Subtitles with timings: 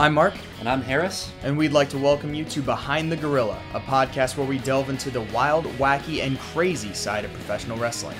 [0.00, 1.30] I'm Mark, And I'm Harris.
[1.42, 4.88] and we'd like to welcome you to Behind the Gorilla, a podcast where we delve
[4.88, 8.16] into the wild, wacky, and crazy side of professional wrestling.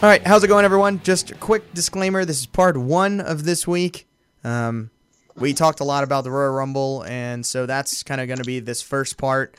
[0.00, 1.00] All right, how's it going, everyone?
[1.02, 4.06] Just a quick disclaimer: this is part one of this week.
[4.44, 4.90] Um,
[5.34, 8.44] we talked a lot about the Royal Rumble, and so that's kind of going to
[8.44, 9.56] be this first part.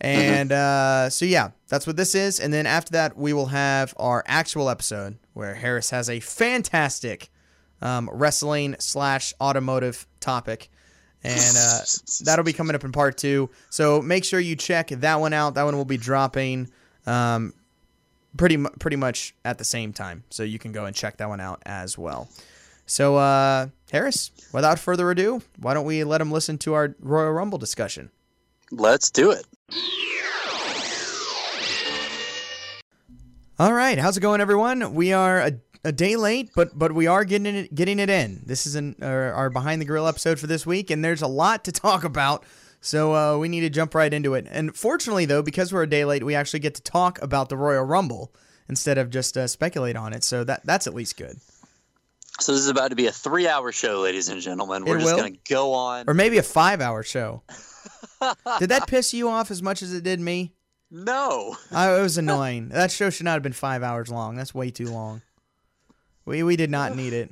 [0.00, 2.38] And uh, so yeah, that's what this is.
[2.38, 7.30] And then after that, we will have our actual episode where Harris has a fantastic
[7.80, 10.70] um, wrestling slash automotive topic,
[11.24, 11.78] and uh,
[12.24, 13.50] that'll be coming up in part two.
[13.70, 15.54] So make sure you check that one out.
[15.54, 16.70] That one will be dropping.
[17.06, 17.54] Um,
[18.36, 20.24] pretty mu- pretty much at the same time.
[20.30, 22.28] So you can go and check that one out as well.
[22.86, 27.32] So uh, Harris, without further ado, why don't we let him listen to our Royal
[27.32, 28.10] Rumble discussion?
[28.70, 29.44] Let's do it.
[33.58, 34.94] All right, how's it going, everyone?
[34.94, 38.42] We are a, a day late, but but we are getting it getting it in.
[38.44, 41.64] This is an our, behind the Gorilla episode for this week, and there's a lot
[41.64, 42.44] to talk about.
[42.82, 44.46] So uh, we need to jump right into it.
[44.48, 47.56] And fortunately, though, because we're a day late, we actually get to talk about the
[47.56, 48.32] Royal Rumble
[48.68, 50.22] instead of just uh, speculate on it.
[50.22, 51.38] So that that's at least good.
[52.38, 54.84] So this is about to be a three-hour show, ladies and gentlemen.
[54.84, 56.04] We're It just gonna go on.
[56.06, 57.42] or maybe a five hour show.
[58.58, 60.52] did that piss you off as much as it did me?
[60.90, 62.68] No, I, it was annoying.
[62.68, 64.36] That show should not have been five hours long.
[64.36, 65.22] That's way too long.
[66.24, 67.30] We we did not need it.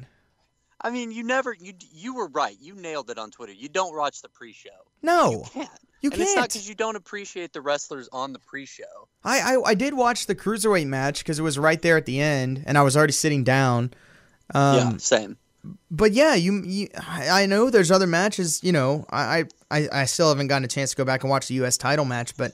[0.80, 1.54] I mean you never.
[1.58, 2.56] You you were right.
[2.60, 3.52] You nailed it on Twitter.
[3.52, 4.70] You don't watch the pre-show.
[5.02, 5.70] No, You can't.
[6.00, 6.52] you and it's not can't.
[6.52, 9.08] because you don't appreciate the wrestlers on the pre-show.
[9.22, 12.20] I, I I did watch the cruiserweight match because it was right there at the
[12.20, 13.92] end, and I was already sitting down.
[14.52, 15.36] Um, yeah, same.
[15.90, 18.60] But yeah, you, you I I know there's other matches.
[18.62, 21.48] You know, I, I I still haven't gotten a chance to go back and watch
[21.48, 21.78] the U.S.
[21.78, 22.52] title match, but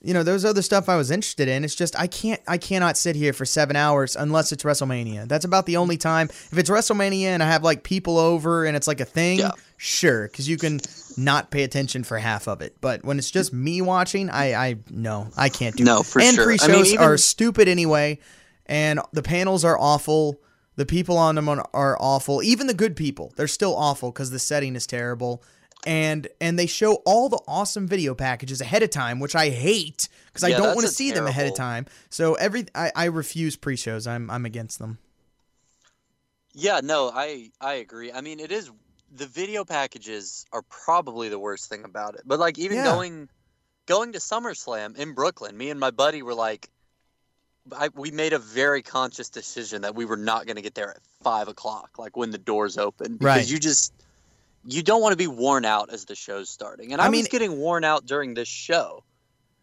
[0.00, 1.64] you know, those other stuff I was interested in.
[1.64, 5.26] It's just I can't I cannot sit here for seven hours unless it's WrestleMania.
[5.26, 6.28] That's about the only time.
[6.30, 9.50] If it's WrestleMania and I have like people over and it's like a thing, Yeah.
[9.76, 10.78] sure, because you can
[11.16, 12.76] not pay attention for half of it.
[12.80, 15.82] But when it's just me watching, I I no, I can't do.
[15.82, 16.06] No, it.
[16.06, 16.44] for and sure.
[16.44, 18.20] I pre-shows mean, even- are stupid anyway,
[18.66, 20.38] and the panels are awful.
[20.76, 22.42] The people on them are, awful.
[22.42, 25.42] Even the good people, they're still awful because the setting is terrible.
[25.86, 30.08] And and they show all the awesome video packages ahead of time, which I hate
[30.26, 31.86] because I Yeah, don't want to see them ahead of time.
[32.10, 34.06] So every I, I refuse pre-shows.
[34.06, 34.98] I'm I'm against them.
[36.54, 38.12] Yeah, no, I I agree.
[38.12, 38.70] I mean, it is
[39.12, 42.22] the video packages are probably the worst thing about it.
[42.24, 42.82] But like even Yeah.
[42.82, 43.28] going
[43.86, 46.68] going to SummerSlam in Brooklyn, me and my buddy were like,
[47.76, 50.90] I, we made a very conscious decision that we were not going to get there
[50.90, 53.48] at five o'clock, like when the doors open, because Right.
[53.50, 53.92] you just
[54.68, 56.92] you don't want to be worn out as the show's starting.
[56.92, 59.04] And I I, mean- was getting worn out during this show.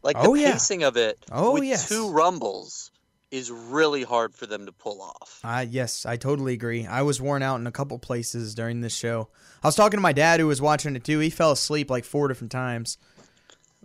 [0.01, 0.51] Like Oh, the yeah.
[0.53, 1.87] pacing of it Oh, with yes.
[1.89, 2.89] two rumbles
[3.31, 5.39] is really hard for them to pull off.
[5.43, 6.85] Uh, yes, I totally agree.
[6.85, 9.27] I was worn out in a couple places during this show.
[9.63, 11.19] I was talking to my dad who was watching it too.
[11.19, 12.97] He fell asleep like four different times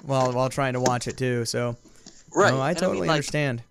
[0.02, 1.44] while while trying to watch it too.
[1.44, 1.76] So
[2.34, 2.52] Right.
[2.52, 3.62] no, I And totally mean, like, understand.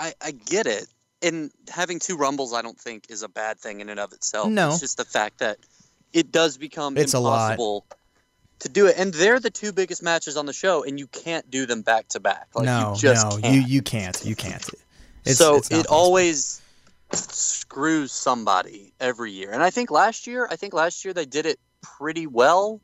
[0.00, 0.86] I, I get it.
[1.22, 4.48] And having two rumbles, I don't think is a bad thing in and of itself.
[4.48, 4.70] No.
[4.70, 5.58] It's just the fact that
[6.12, 7.84] it does become It's impossible
[8.60, 8.94] to do it.
[8.96, 12.08] And they're the two biggest matches on the show, and you can't do them back
[12.08, 12.48] to back.
[12.54, 13.54] Like no, you just no, can't.
[13.54, 14.66] you you can't, you can't.
[15.26, 16.62] It's, so it's it always
[17.12, 19.50] screws somebody every year.
[19.52, 22.80] And I think last year, I think last year they did it pretty well.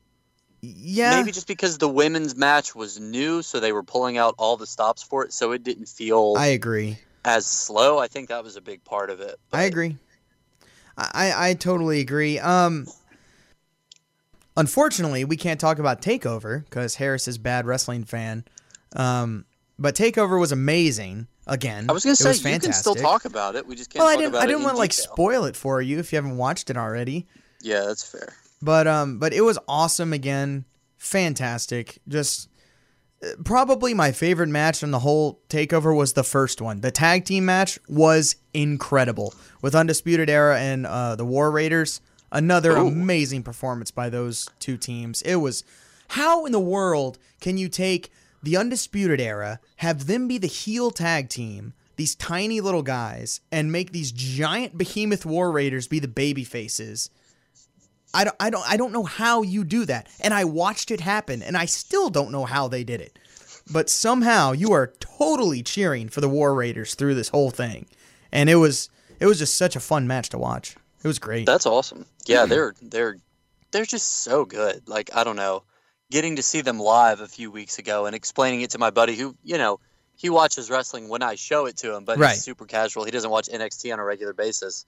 [0.61, 1.19] yeah.
[1.19, 4.67] Maybe just because the women's match was new, so they were pulling out all the
[4.67, 6.99] stops for it, so it didn't feel I agree.
[7.25, 7.97] As slow.
[7.97, 9.39] I think that was a big part of it.
[9.51, 9.97] I agree.
[10.97, 12.39] I, I totally agree.
[12.39, 12.87] Um,
[14.55, 18.45] unfortunately, we can't talk about Takeover because Harris is a bad wrestling fan.
[18.95, 19.45] Um,
[19.77, 21.27] but Takeover was amazing.
[21.49, 23.65] Again, I was gonna It say was you can still talk about it.
[23.65, 24.35] We just can't Well, I didn't.
[24.35, 27.25] I didn't want to like spoil it for you if you haven't watched it already.
[27.61, 28.33] Yeah, that's fair.
[28.61, 30.65] But um, but it was awesome again.
[30.97, 31.99] Fantastic.
[32.09, 32.49] Just
[33.43, 36.81] probably my favorite match in the whole takeover was the first one.
[36.81, 42.01] The tag team match was incredible with Undisputed Era and uh, the War Raiders.
[42.31, 42.87] Another Ooh.
[42.87, 45.21] amazing performance by those two teams.
[45.21, 45.63] It was
[46.09, 48.11] how in the world can you take
[48.43, 53.71] the Undisputed Era, have them be the heel tag team, these tiny little guys, and
[53.71, 57.09] make these giant behemoth War Raiders be the baby faces?
[58.17, 60.07] I don't, I don't, I don't know how you do that.
[60.21, 63.19] And I watched it happen, and I still don't know how they did it.
[63.71, 67.85] But somehow you are totally cheering for the War Raiders through this whole thing,
[68.31, 70.75] and it was, it was just such a fun match to watch.
[71.03, 71.45] It was great.
[71.45, 72.05] That's awesome.
[72.25, 73.17] Yeah, they're they're
[73.71, 74.87] they're just so good.
[74.87, 75.63] Like I don't know,
[76.09, 79.15] getting to see them live a few weeks ago and explaining it to my buddy
[79.15, 79.79] who, you know,
[80.15, 82.31] he watches wrestling when I show it to him, but Right.
[82.31, 83.03] he's super casual.
[83.05, 84.85] He doesn't watch NXT on a regular basis.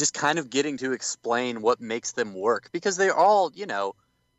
[0.00, 3.94] Just kind of getting to explain what makes them work because they're all, you know,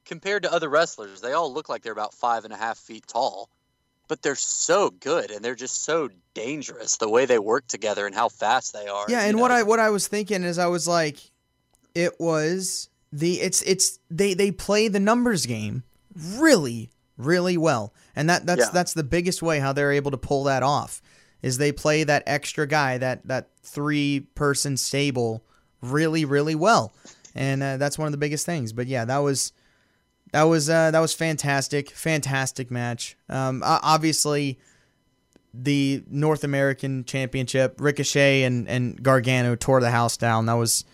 [0.06, 3.06] compared to other wrestlers, they all look like they're about five and a half feet
[3.08, 3.48] tall,
[4.08, 8.16] but they're so good and they're just so dangerous the way they work together and
[8.16, 9.06] how fast they are.
[9.08, 9.42] Yeah, and know?
[9.44, 11.18] what I what I was thinking is I was like,
[11.94, 15.84] it was the it's it's they they play the numbers game
[16.18, 18.72] really really well, and that that's Yeah.
[18.74, 21.04] that's the biggest way how they're able to pull that off
[21.42, 25.44] is they play that extra guy that that three person stable
[25.81, 26.94] really really well,
[27.36, 28.74] and uh, that's one of the biggest things.
[28.74, 29.54] But yeah, that was.
[30.33, 33.18] That was uh, that was fantastic, fantastic match.
[33.28, 34.60] Um, obviously,
[35.54, 40.45] the North American Championship, Ricochet and, and Gargano tore the house down.
[40.45, 40.86] That was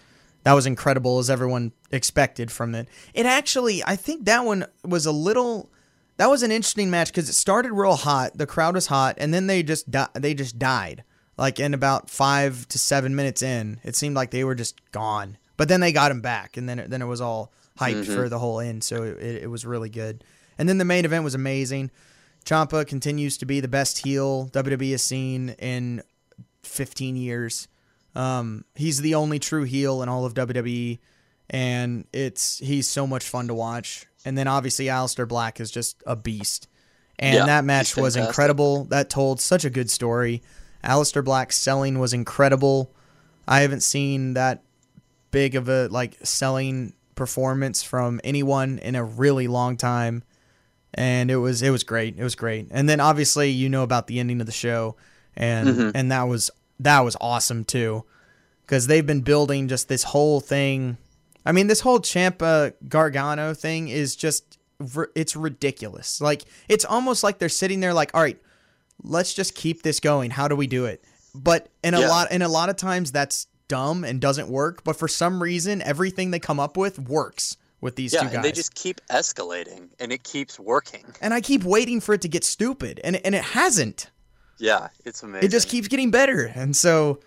[0.44, 2.88] that was incredible as everyone expected from it.
[3.14, 5.70] It actually, I think that one was a little.
[6.18, 8.38] That was an interesting match because it started real hot.
[8.38, 11.04] The crowd was hot, and then they just di- they just died.
[11.38, 15.38] Like in about five to seven minutes in, it seemed like they were just gone.
[15.56, 18.28] But then they got him back, and then it, then it was all hyped for
[18.30, 18.84] the whole end.
[18.84, 20.24] So it, it was really good.
[20.58, 21.92] And then the main event was amazing.
[22.46, 26.02] Ciampa continues to be the best heel WWE has seen in
[26.64, 27.68] 15 years.
[28.16, 30.98] Um, he's the only true heel in all of WWE,
[31.50, 34.08] and it's he's so much fun to watch.
[34.26, 36.68] And then obviously Aleister Black is just a beast,
[37.20, 38.86] and Yeah, that match was incredible.
[38.86, 40.42] That told such a good story.
[40.88, 42.92] Aleister Black's selling was incredible.
[43.48, 44.64] I haven't seen that
[45.32, 50.24] big of a like selling performance from anyone in a really long time.
[50.94, 52.18] And it was it was great.
[52.18, 52.68] It was great.
[52.72, 54.96] And then obviously you know about the ending of the show.
[55.36, 55.90] And Mm-hmm.
[55.96, 56.50] and that was
[56.80, 58.06] that was awesome too.
[58.66, 60.98] Because they've been building just this whole thing.
[61.46, 64.58] I mean this whole Ciampa gargano thing is just
[65.16, 66.22] it's ridiculous.
[66.22, 68.40] Like it's almost like they're sitting there like all right
[69.04, 71.04] let's just keep this going how do we do it
[71.36, 72.08] but in a Yeah.
[72.10, 75.82] lot in a lot of times that's dumb and doesn't work but for some reason
[75.82, 79.00] everything they come up with works with these yeah, two guys and they just keep
[79.12, 81.06] escalating and it keeps working.
[81.22, 84.10] and I keep waiting for it to get stupid, and and it hasn't.
[84.58, 85.46] Yeah, it's amazing.
[85.46, 87.20] It just keeps getting better, and so,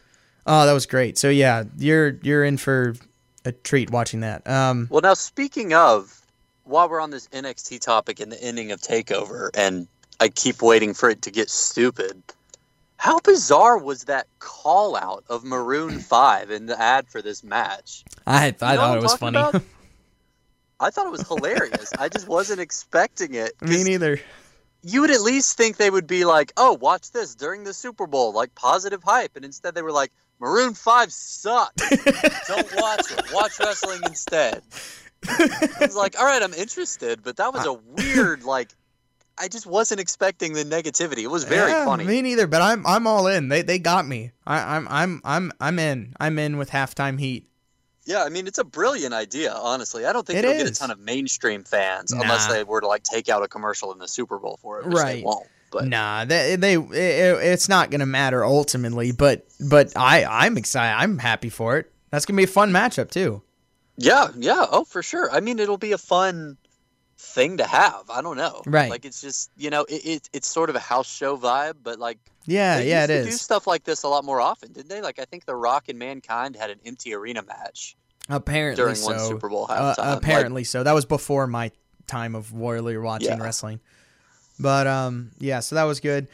[0.49, 1.19] oh, that was great.
[1.19, 2.97] So yeah, you're you're in for
[3.45, 4.45] a treat watching that.
[4.49, 6.21] Um, Well, now speaking of,
[6.65, 9.87] while we're on this NXT topic and the ending of Takeover, and
[10.21, 12.23] I keep waiting for it to get stupid.
[12.99, 18.05] How bizarre was that call out of Maroon Five in the ad for this match?
[18.27, 19.39] I I You know thought it was funny.
[19.39, 19.63] about?
[20.81, 21.93] I thought it was hilarious.
[21.99, 23.53] I just wasn't expecting it.
[23.61, 24.19] Me neither.
[24.83, 28.07] you would at least think they would be like, "Oh, watch this during the Super
[28.07, 31.89] Bowl, like positive hype," and instead they were like, "Maroon Five sucks.
[32.49, 33.33] Don't watch it.
[33.33, 34.63] Watch wrestling instead."
[35.29, 38.71] I was like, "All right, I'm interested," but that was a weird, like,
[39.41, 41.23] I just wasn't expecting the negativity.
[41.23, 42.05] It was very Yeah, funny.
[42.05, 42.47] Me neither.
[42.47, 43.49] But I'm I'm all in.
[43.49, 44.33] They they got me.
[44.47, 46.15] I, I'm I'm I'm I'm in.
[46.21, 47.47] I'm in with halftime heat.
[48.05, 49.53] Yeah, I mean, it's a brilliant idea.
[49.53, 52.81] Honestly, I don't think It it'll get a ton of mainstream fans unless they were
[52.81, 55.17] to like take out a commercial in the Super Bowl for it, which Right.
[55.17, 55.47] they won't.
[55.71, 56.91] But Nah, they, they it,
[57.45, 59.13] it's not gonna matter ultimately.
[59.13, 61.01] But but I I'm excited.
[61.01, 61.91] I'm happy for it.
[62.11, 63.43] That's gonna be a fun matchup too.
[63.97, 65.31] Yeah, yeah, oh for sure.
[65.31, 66.57] I mean, it'll be a fun
[67.23, 68.09] thing to have.
[68.11, 68.91] I don't know, Right.
[68.91, 71.99] Like it's just you know, it, it it's sort of a house show vibe, but
[71.99, 75.01] like Yeah, yeah, it to do stuff like this a lot more often, didn't they?
[75.03, 77.97] Like I think The Rock and Mankind had an empty arena match
[78.29, 79.07] Apparently during so.
[79.07, 79.99] one Super Bowl Uh, halftime.
[79.99, 80.83] Like, apparently so.
[80.83, 81.71] That was before my
[82.07, 83.43] time of warrior watching Yeah.
[83.43, 83.81] wrestling.
[84.59, 86.27] But um, yeah, so that was good.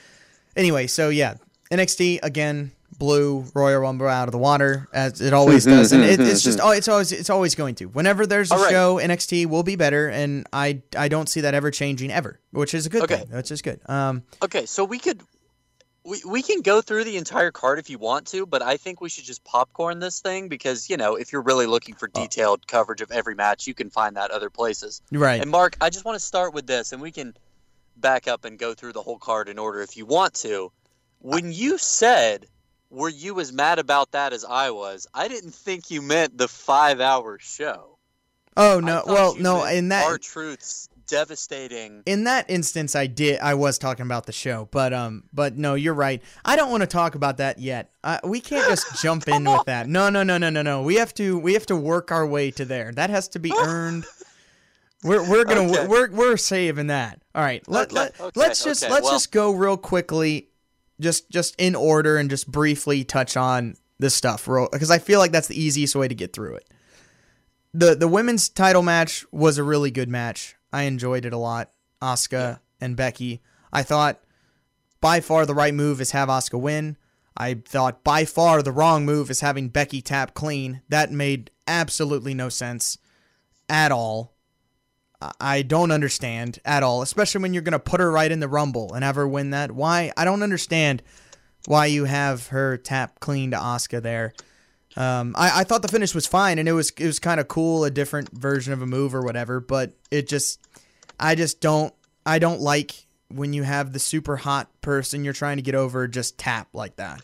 [0.57, 1.35] Anyway, so yeah,
[1.71, 5.93] NXT again blew Royal Rumble out of the water as it hmm, always hmm, does,
[5.93, 7.87] and hmm, it, it's just oh, it's always it's always going to.
[7.87, 8.71] Whenever there's a right.
[8.71, 12.75] show, NXT will be better, and I I don't see that ever changing ever, which
[12.75, 13.19] is a good Okay.
[13.19, 13.37] thing.
[13.37, 13.81] Which is good.
[13.88, 15.23] Um, Okay, so we could
[16.07, 19.00] we, we can go through the entire card if you want to, but I think
[19.00, 22.21] we should just popcorn this thing because, you know, if you're really looking for Oh.
[22.23, 25.03] detailed coverage of every match, you can find that other places.
[25.11, 25.41] right.
[25.41, 27.35] And Mark, I just want to start with this and we can
[27.97, 30.71] back up and go through the whole card in order if you want to.
[31.19, 32.47] When you said
[32.97, 36.47] were you as mad about that as I was, I didn't think you meant the
[36.47, 37.99] 5-hour show.
[38.57, 43.55] oh no, well no, in that our truth's devastating in that instance i did i
[43.55, 46.21] was talking about the show but um but no you're right.
[46.45, 47.93] I don't want to talk about that yet.
[48.03, 49.88] Uh, we can't just jump in with that.
[49.88, 50.83] No no no no no no.
[50.83, 52.91] We have to we have to work our way to there.
[52.93, 54.05] That has to be earned.
[55.05, 55.87] We're, we're gonna Okay.
[55.87, 57.21] we're, we're saving that.
[57.37, 60.49] All right let, Okay, let, okay, let's just okay, let's well- just go real quickly
[61.00, 65.33] just just in order and just briefly touch on this stuff because i feel like
[65.33, 66.69] that's the easiest way to get through it
[67.76, 70.57] the the women's title match was a really good match.
[70.73, 71.73] I enjoyed it a lot.
[72.00, 73.43] Asuka and Becky.
[73.71, 74.21] I thought
[75.03, 76.97] by far the right move is have Asuka win.
[77.37, 80.81] I thought by far the wrong move is having Becky tap clean.
[80.88, 82.97] That made absolutely no sense
[83.69, 84.33] at all.
[85.41, 88.49] I- don't understand at all, especially when you're going to put her right in the
[88.49, 89.73] Rumble and have her win that.
[89.73, 90.13] Why?
[90.17, 91.03] I don't understand
[91.67, 94.35] why you have her tap clean to Asuka there.
[94.97, 97.49] Um, I, I thought the finish was fine and it was it was kind of
[97.49, 99.61] cool, a different version of a move or whatever.
[99.61, 100.61] But it just,
[101.21, 101.93] I just don't
[102.25, 106.07] I don't like when you have the super hot person you're trying to get over
[106.09, 107.23] just tap like that.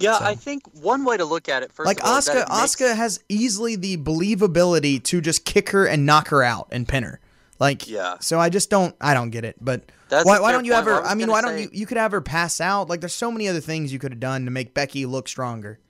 [0.00, 2.26] Yeah, So- I think one way to look at it first like of all, is
[2.26, 6.42] that Asuka, makes- Asuka has easily the believability to just kick her and knock her
[6.42, 7.20] out and pin her.
[7.58, 8.16] Like, Yeah.
[8.20, 9.56] So I just don't, I don't get it.
[9.60, 10.86] But That's why, why don't you point.
[10.88, 11.02] ever?
[11.04, 11.68] I I mean, why don't you?
[11.72, 12.88] You could have her pass out.
[12.88, 15.80] Like, there's so many other things you could have done to make Becky look stronger.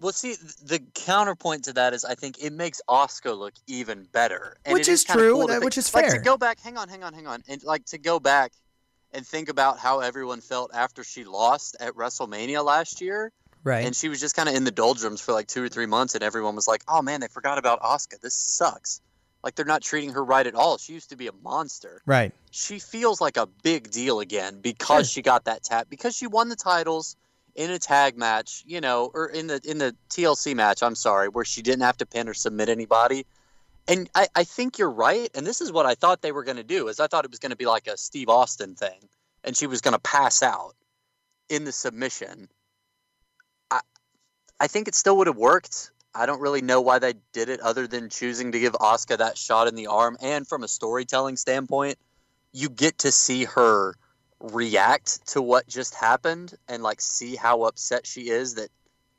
[0.00, 4.56] Well, see, the counterpoint to that is I think it makes Asuka look even better,
[4.64, 6.02] and Which is true, cool that- which is fair.
[6.02, 8.52] like, to go back, hang on, hang on, hang on, and like to go back
[9.12, 13.32] and think about how everyone felt after she lost at WrestleMania last year,
[13.64, 13.84] Right.
[13.84, 16.14] and she was just kind of in the doldrums for like two or three months,
[16.14, 18.20] and everyone was like, "Oh man, they forgot about Asuka.
[18.20, 19.00] This sucks."
[19.42, 20.78] Like they're not treating her right at all.
[20.78, 22.02] She used to be a monster.
[22.06, 22.32] right.
[22.50, 25.12] She feels like a big deal again because Sure.
[25.12, 27.14] she got that tap because she won the titles
[27.54, 30.82] in a tag match, you know, or in the in the TLC match.
[30.82, 33.26] I'm sorry, where she didn't have to pin or submit anybody.
[33.88, 35.30] And I, I think you're right.
[35.34, 36.88] And this is what I thought they were going to do.
[36.88, 39.08] Is I thought it was going to be like a Steve Austin thing,
[39.42, 40.74] and she was going to pass out
[41.48, 42.48] in the submission.
[43.70, 43.80] I
[44.60, 45.90] I think it still would have worked.
[46.14, 49.38] I don't really know why they did it, other than choosing to give Asuka that
[49.38, 50.16] shot in the arm.
[50.20, 51.98] And from a storytelling standpoint,
[52.52, 53.94] you get to see her
[54.40, 58.68] react to what just happened and like see how upset she is that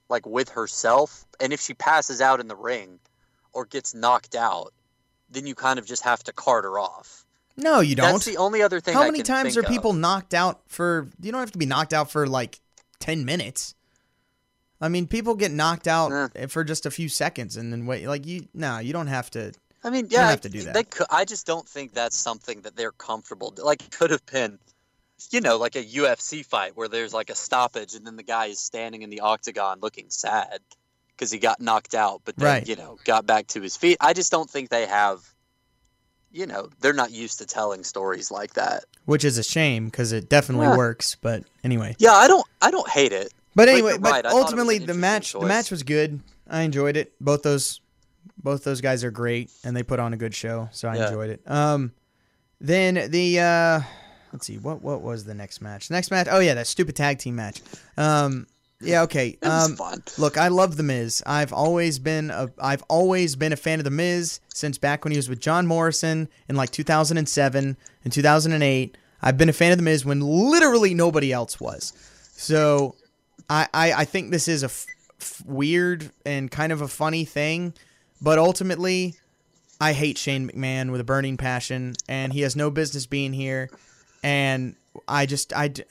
[0.10, 3.00] like with herself and if she passes out in the ring
[3.54, 4.74] or gets knocked out
[5.30, 7.26] then you kind of just have to cart her off
[7.58, 8.14] No, you don't.
[8.14, 9.98] that's the only other thing How I many times are people of.
[9.98, 11.08] knocked out for?
[11.22, 12.60] You don't have to be knocked out for like
[13.00, 13.76] ten minutes.
[14.82, 18.08] I mean, people get knocked out eh, for just a few seconds and then wait.
[18.08, 19.52] Like you, no, you don't have to.
[19.84, 20.90] I mean, don't have to do that.
[20.90, 23.54] Could, I just don't think that's something that they're comfortable.
[23.62, 24.58] Like, it could have been,
[25.32, 28.48] you know, like a UFC fight where there's like a stoppage and then the guy
[28.48, 30.60] is standing in the octagon looking sad
[31.20, 32.68] because he got knocked out, but then Right.
[32.68, 33.98] you know got back to his feet.
[34.00, 35.20] I just don't think they have,
[36.32, 38.86] you know, they're not used to telling stories like that.
[39.06, 40.78] Which is a shame because it definitely Yeah.
[40.78, 41.16] works.
[41.16, 43.34] But anyway, Yeah, I don't, I don't hate it.
[43.54, 46.22] but anyway, but right, I thought it was ultimately the match, the match was good.
[46.50, 47.12] I enjoyed it.
[47.20, 47.82] Both those,
[48.42, 50.70] both those guys are great, and they put on a good show.
[50.72, 51.08] So I Yeah.
[51.08, 51.42] enjoyed it.
[51.46, 51.92] Um,
[52.62, 53.82] then the uh,
[54.32, 55.90] let's see what what was the next match?
[55.90, 56.28] The next match.
[56.32, 57.62] Oh yeah, that stupid tag team match.
[57.98, 58.48] Um,
[58.82, 59.38] yeah, okay.
[59.42, 59.76] Um.
[60.18, 61.22] Look, I love the Miz.
[61.26, 65.12] I've always been a I've always been a fan of the Miz since back when
[65.12, 68.98] he was with John Morrison in like 2007 and 2008.
[69.22, 71.92] I've been a fan of the Miz when literally nobody else was.
[72.32, 72.96] So,
[73.50, 74.86] I I, I think this is a f-
[75.20, 77.74] f- weird and kind of a funny thing,
[78.22, 79.16] but ultimately,
[79.82, 83.70] I hate Shane McMahon with a burning passion, and he has no business being here.
[84.24, 84.76] And
[85.08, 85.66] I just I.
[85.66, 85.86] It,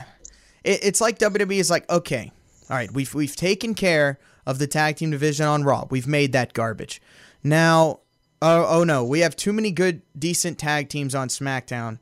[0.64, 2.32] it's like WWE is like okay.
[2.70, 5.86] All right, we've we've taken care of the tag team division on Raw.
[5.90, 7.00] We've made that garbage.
[7.42, 8.00] Now,
[8.42, 11.98] oh oh no, we have too many good decent tag teams on SmackDown.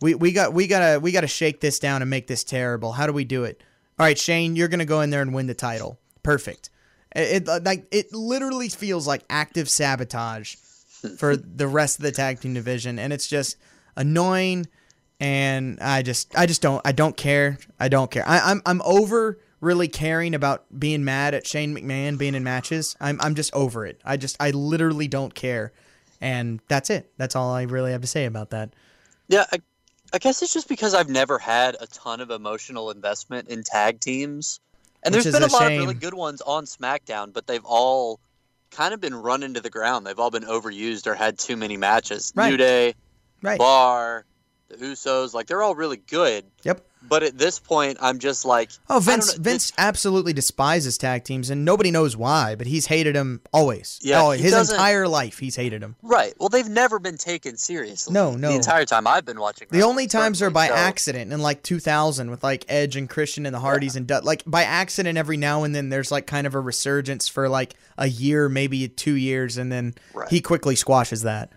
[0.00, 2.92] We we got we gotta we gotta shake this down and make this terrible.
[2.92, 3.62] How do we do it?
[3.98, 5.98] All right, Shane, you're gonna go in there and win the title.
[6.22, 6.70] Perfect.
[7.14, 10.54] It, it like it literally feels like active sabotage
[11.18, 13.56] for the rest of the tag team division, and it's just
[13.96, 14.68] annoying.
[15.20, 17.58] And I just I just don't I don't care.
[17.80, 18.28] I don't care.
[18.28, 22.96] I, I'm I'm over really caring about being mad at Shane McMahon being in matches.
[23.00, 24.00] I'm I'm just over it.
[24.04, 25.72] I just I literally don't care.
[26.20, 27.10] And that's it.
[27.16, 28.72] That's all I really have to say about that.
[29.28, 29.58] Yeah, I,
[30.12, 34.00] I guess it's just because I've never had a ton of emotional investment in tag
[34.00, 34.60] teams,
[35.02, 37.64] and Which there's been a, a lot of really good ones on SmackDown, but they've
[37.64, 38.20] all
[38.70, 40.06] kind of been run into the ground.
[40.06, 42.32] They've all been overused or had too many matches.
[42.36, 42.94] New Day,
[43.44, 43.58] Right.
[43.58, 44.24] Bar,
[44.68, 46.46] the Usos, like they're all really good.
[46.62, 46.84] Yep.
[47.08, 49.34] But at this point, I'm just like, Oh, Vince!
[49.34, 52.54] Vince absolutely despises tag teams, and nobody knows why.
[52.54, 53.98] But he's hated them always.
[54.02, 55.96] Yeah, oh, his entire life he's hated them.
[56.02, 56.32] right.
[56.40, 58.12] Well, they've never been taken seriously.
[58.14, 58.48] No, no.
[58.48, 59.68] The entire time I've been watching.
[59.70, 63.44] The only times are by so- accident in like 2000 with like Edge and Christian
[63.46, 64.24] and the Hardys and Dut.
[64.24, 67.74] Like by accident, every now and then there's like kind of a resurgence for like
[67.98, 70.28] a year, maybe two years, and then Right.
[70.30, 71.50] he quickly squashes that.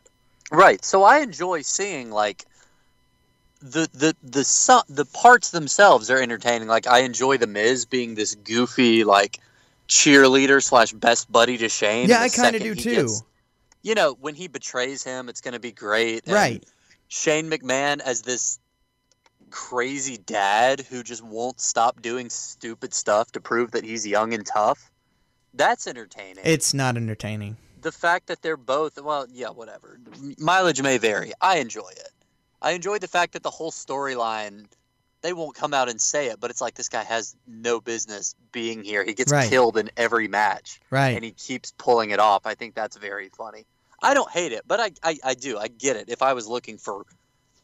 [0.52, 0.84] Right.
[0.86, 2.46] So I enjoy seeing like
[3.62, 6.68] the the the su- the parts themselves are entertaining.
[6.68, 9.40] Like I enjoy the Miz being this goofy like
[9.88, 12.10] cheerleader slash best buddy to Shane.
[12.10, 12.96] Yeah, I kind of do too.
[13.04, 13.24] gets-
[13.84, 16.26] you know, when he betrays him, it's going to be great.
[16.26, 16.64] And Right.
[17.08, 18.60] Shane McMahon as this
[19.50, 24.46] crazy dad who just won't stop doing stupid stuff to prove that he's young and
[24.46, 24.92] tough.
[25.54, 26.44] That's entertaining.
[26.44, 27.56] It's not entertaining.
[27.82, 30.00] the fact that they're both well, yeah, whatever.
[30.38, 31.32] Mileage may vary.
[31.40, 32.10] I enjoy it.
[32.62, 34.66] I enjoyed the fact that the whole storyline
[35.24, 38.36] they won't come out and say it, but it's like this guy has no business
[38.52, 39.04] being here.
[39.04, 39.50] He gets Right.
[39.50, 41.16] killed in every match Right.
[41.16, 42.46] and he keeps pulling it off.
[42.46, 43.66] I think that's very funny.
[44.02, 45.58] I don't hate it, but I, I, I do.
[45.58, 46.08] I get it.
[46.08, 47.04] If I was looking for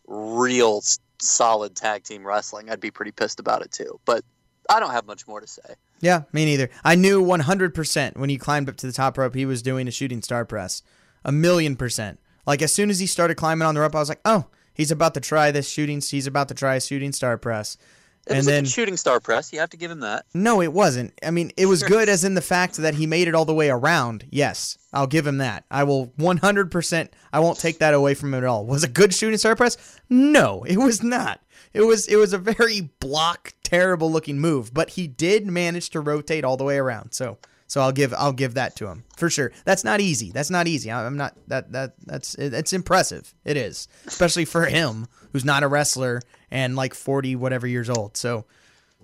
[0.08, 0.82] real
[1.20, 4.00] solid tag team wrestling, I'd be pretty pissed about it too.
[4.06, 4.24] But
[4.70, 5.76] I don't have much more to say.
[6.02, 6.70] Yeah, me neither.
[6.84, 9.92] I knew 100% when he climbed up to the top rope, he was doing a
[9.92, 10.82] shooting star press.
[11.24, 12.20] A million percent.
[12.46, 14.92] Like, as soon as he started climbing on the rope, I was like, oh, he's
[14.92, 17.78] about to try this shooting, he's about to try a shooting star press.
[18.26, 19.52] It and was then, a shooting star press.
[19.52, 20.26] You have to give him that.
[20.34, 21.14] no, it wasn't.
[21.22, 21.90] I mean, it was Sure.
[21.90, 24.26] good as in the fact that he made it all the way around.
[24.30, 25.66] Yes, I'll give him that.
[25.70, 28.66] I will 100%, I won't take that away from him at all.
[28.66, 30.00] Was a good shooting star press?
[30.10, 31.42] No, it was not.
[31.74, 36.00] It was it was a very block, terrible looking move, but he did manage to
[36.00, 37.12] rotate all the way around.
[37.14, 37.40] So
[37.74, 39.52] so I'll give I'll give that to him for sure.
[39.66, 40.32] That's not easy.
[40.32, 40.92] That's not easy.
[40.92, 43.34] I'm not that that that's it, it's impressive.
[43.46, 48.16] It is, especially for him who's not a wrestler and like 40 whatever years old.
[48.16, 48.46] So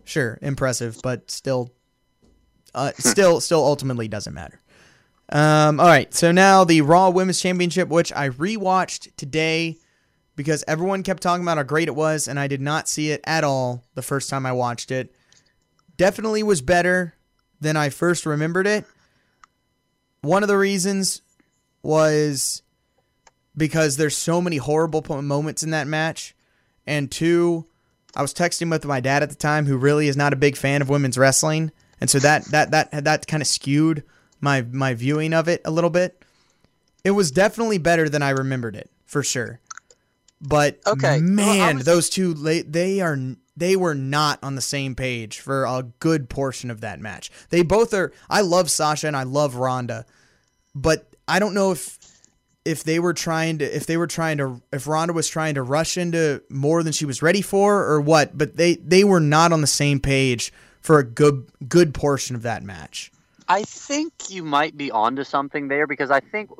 [0.03, 1.73] sure, impressive, but still
[2.75, 4.61] uh, still still ultimately doesn't matter.
[5.29, 9.77] Um, all right, so now the Raw Women's Championship, which I rewatched today
[10.35, 13.21] because everyone kept talking about how great it was, and I did not see it
[13.23, 15.15] at all the first time I watched it.
[15.97, 17.15] Definitely was better
[17.61, 18.85] than I first remembered it.
[20.21, 21.21] One of the reasons
[21.81, 22.61] was
[23.55, 26.35] because there's so many horrible moments in that match,
[26.85, 27.65] and two,
[28.15, 30.57] I was texting with my dad at the time, who really is not a big
[30.57, 34.03] fan of women's wrestling, and so that that that that kind of skewed
[34.41, 36.23] my my viewing of it a little bit.
[37.03, 39.59] It was definitely better than I remembered it, for sure.
[40.41, 43.17] But Okay, well, man, was- those two la- they are
[43.59, 47.29] they were not on the same page for a good portion of that match.
[47.49, 48.11] They both are.
[48.29, 50.05] I love Sasha and I love Ronda,
[50.73, 51.99] but I don't know if
[52.65, 55.63] if they were trying to if they were trying to if Ronda was trying to
[55.63, 58.37] rush into more than she was ready for or what.
[58.37, 62.41] But they they were not on the same page for a good good portion of
[62.43, 63.11] that match.
[63.47, 66.51] I think you might be onto something there because I think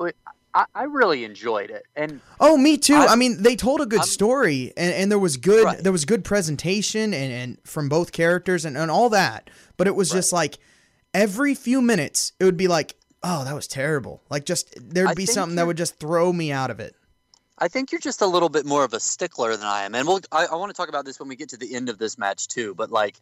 [0.54, 2.94] I, I really enjoyed it, and Oh, me too.
[2.94, 5.78] I'm- I mean, they told a good I'm- story, and, and there was good Right.
[5.82, 9.50] there was good presentation, and, and from both characters, and, and all that.
[9.76, 10.58] But it was just like
[11.14, 14.22] every few minutes, it would be like, oh, that was terrible.
[14.30, 16.94] Like just there'd I be something that would just throw me out of it.
[17.58, 19.94] I think you're just a little bit more of a stickler than I am.
[19.94, 21.90] And we'll, I, I want to talk about this when we get to the end
[21.90, 22.74] of this match too.
[22.74, 23.20] But like,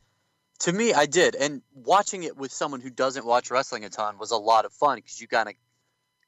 [0.60, 4.16] to me, I did, and watching it with someone who doesn't watch wrestling a ton
[4.18, 5.54] was a lot of fun because you kind of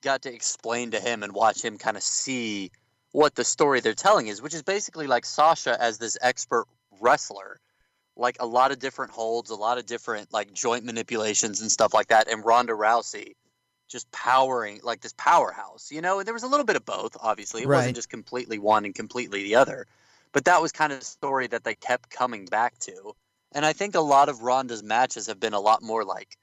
[0.00, 2.70] got to explain to him and watch him kind of see
[3.12, 6.66] what the story they're telling is, which is basically like Sasha as this expert
[7.00, 7.58] wrestler,
[8.16, 11.94] like a lot of different holds, a lot of different like joint manipulations and stuff
[11.94, 13.34] like that, and Ronda Rousey
[13.88, 16.18] just powering like this powerhouse, you know.
[16.18, 17.62] And there was a little bit of both, obviously.
[17.62, 17.78] It Right.
[17.78, 19.86] wasn't just completely one and completely the other,
[20.32, 23.14] but that was kind of the story that they kept coming back to.
[23.52, 26.36] And I think a lot of Ronda's matches have been a lot more like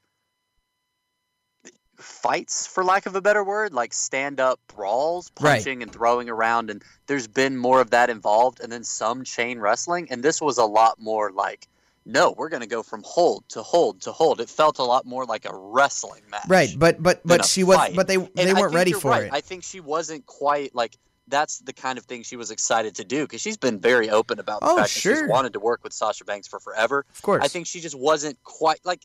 [1.98, 5.56] fights, for lack of a better word, like stand up brawls, Right.
[5.56, 6.70] punching and throwing around.
[6.70, 10.08] And there's been more of that involved, and then some chain wrestling.
[10.12, 11.68] And this was a lot more like,
[12.06, 14.40] no, we're going to go from hold to hold to hold.
[14.40, 16.46] It felt a lot more like a wrestling match.
[16.48, 17.96] Right, but but but she was fight.
[17.96, 19.24] but they And they weren't ready for right.
[19.26, 19.34] it.
[19.34, 20.96] I think she wasn't quite like
[21.30, 24.40] that's the kind of thing she was excited to do because she's been very open
[24.40, 25.18] about the Oh, fact that sure.
[25.24, 27.06] she's wanted to work with Sasha Banks for forever.
[27.14, 27.44] of course.
[27.44, 29.02] I think she just wasn't quite like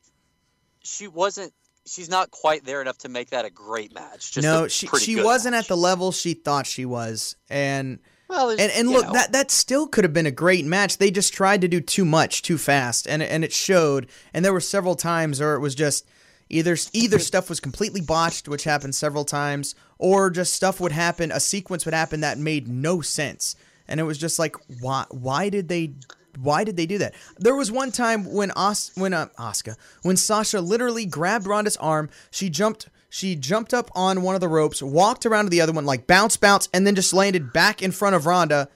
[0.85, 1.53] she wasn't.
[1.87, 4.33] She's not quite there enough to make that a great match.
[4.33, 5.65] Just no, she she wasn't match.
[5.65, 9.51] at the level she thought she was, and well, and and look know, that that
[9.51, 10.99] still could have been a great match.
[10.99, 14.09] They just tried to do too much too fast, and and it showed.
[14.33, 16.07] And there were several times where it was just
[16.49, 21.33] either either stuff was completely botched, which happened several times, or just stuff would happen,
[21.33, 23.57] a sequence would happen that made no sense,
[23.89, 25.95] and it was just like why why did they
[26.39, 27.15] why did they do that?
[27.39, 32.11] There was one time when Os when uh, Asuka when Sasha literally grabbed Ronda's arm,
[32.31, 35.73] she jumped she jumped up on one of the ropes, walked around to the other
[35.73, 38.69] one, like bounce bounce, and then just landed back in front of Ronda,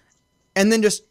[0.55, 1.05] and then just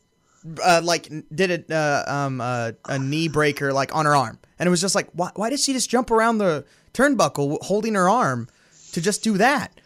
[0.63, 4.67] uh, like did a uh, um uh, a knee breaker like on her arm, and
[4.67, 8.07] it was just like why why did she just jump around the turnbuckle holding her
[8.07, 8.47] arm
[8.91, 9.79] to just do that?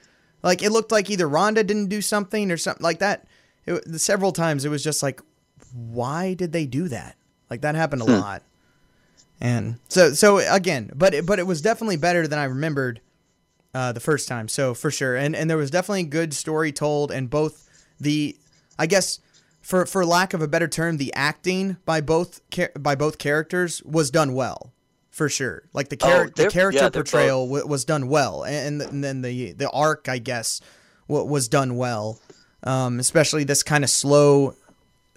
[0.43, 3.27] Like it looked like either Ronda didn't do something or something like that.
[3.65, 5.21] It, several times it was just like
[5.73, 7.15] why did they do that?
[7.49, 8.43] Like that happened a lot.
[9.41, 13.01] And so so again, but it, but it was definitely better than I remembered.
[13.73, 14.47] uh, the first time.
[14.47, 18.35] So for sure, and and there was definitely a good story told, and both the,
[18.77, 19.19] I guess,
[19.61, 22.41] for for lack of a better term, the acting by both
[22.77, 24.73] by both characters was done well,
[25.11, 25.63] for sure.
[25.71, 29.21] Like the, char- Oh, the character yeah, portrayal w- was done well, and, and then
[29.21, 30.59] the the arc, I guess,
[31.07, 32.19] was done well.
[32.63, 34.55] Um, especially this kind of slow,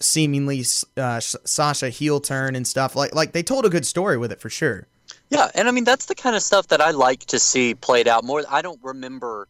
[0.03, 0.65] seemingly
[0.97, 2.95] uh, Sasha heel turn and stuff.
[2.97, 4.87] Like like they told a good story with it for sure.
[5.31, 8.09] Yeah, and I mean that's the kind of stuff that I like to see played
[8.09, 8.43] out more.
[8.49, 9.49] I don't remember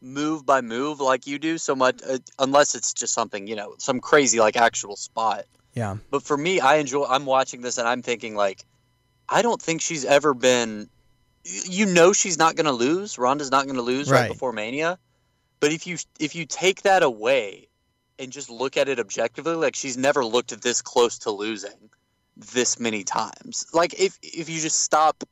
[0.00, 3.74] move by move like you do so much, uh, unless it's just something you know,
[3.78, 5.44] some crazy like actual spot.
[5.74, 5.96] Yeah.
[6.10, 7.04] But for me, I enjoy.
[7.04, 8.64] I'm watching this and I'm thinking like,
[9.28, 10.88] I don't think she's ever been.
[11.44, 13.18] You know, she's not going to lose.
[13.18, 14.22] Ronda's not going to lose right.
[14.22, 14.30] Right.
[14.30, 14.98] before Mania.
[15.60, 17.68] But if you if you take that away
[18.22, 21.90] and just look at it objectively, like she's never looked this close to losing
[22.36, 23.66] this many times.
[23.74, 25.24] Like if if you just stop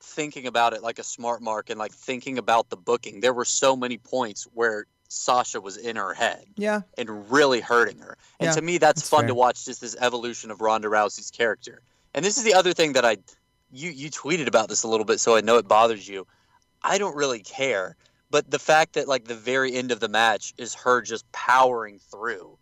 [0.00, 3.44] thinking about it like a smart mark and like thinking about the booking, there were
[3.44, 6.82] so many points where Sasha was in her head Yeah.
[6.98, 8.16] and really hurting her.
[8.40, 9.28] And Yeah, to me, that's, that's fun fair.
[9.28, 11.80] to watch just this evolution of Ronda Rousey's character.
[12.14, 13.18] And this is the other thing that I,
[13.72, 16.26] you you tweeted about this a little bit, so I know it bothers you.
[16.82, 17.96] I don't really care,
[18.36, 21.98] but the fact that like the very end of the match is her just powering
[22.10, 22.58] through,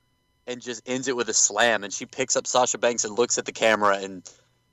[0.46, 3.38] and just ends it with a slam, and she picks up Sasha Banks and looks
[3.38, 4.22] at the camera and,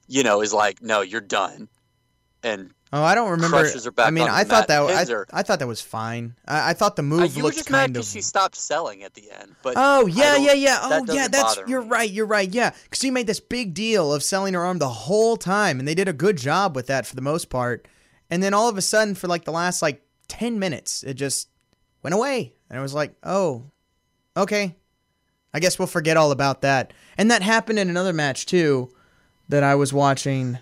[0.08, 1.70] you know, is like, "No, you're done,"
[2.44, 3.58] and Oh, I don't remember.
[3.58, 5.26] Crushes her back I mean, I thought that I, her.
[5.34, 6.36] I thought that was fine.
[6.48, 8.14] I, I thought the uh, move you were just mad kind because of.
[8.14, 9.56] she stopped selling at the end.
[9.64, 10.88] But Oh yeah, yeah, yeah.
[10.88, 11.88] that Oh yeah, that's you're me.
[11.88, 12.12] right.
[12.12, 12.54] You're right.
[12.54, 15.88] Yeah, because she made this big deal of selling her arm the whole time, and
[15.88, 17.88] they did a good job with that for the most part.
[18.30, 21.50] And then all of a sudden, for like the last like ten minutes, it just
[22.04, 23.66] went away, and it was like, oh,
[24.36, 24.76] okay,
[25.54, 26.94] I guess we'll forget all about that.
[27.18, 28.90] And that happened in another match too,
[29.50, 30.58] that I was watching.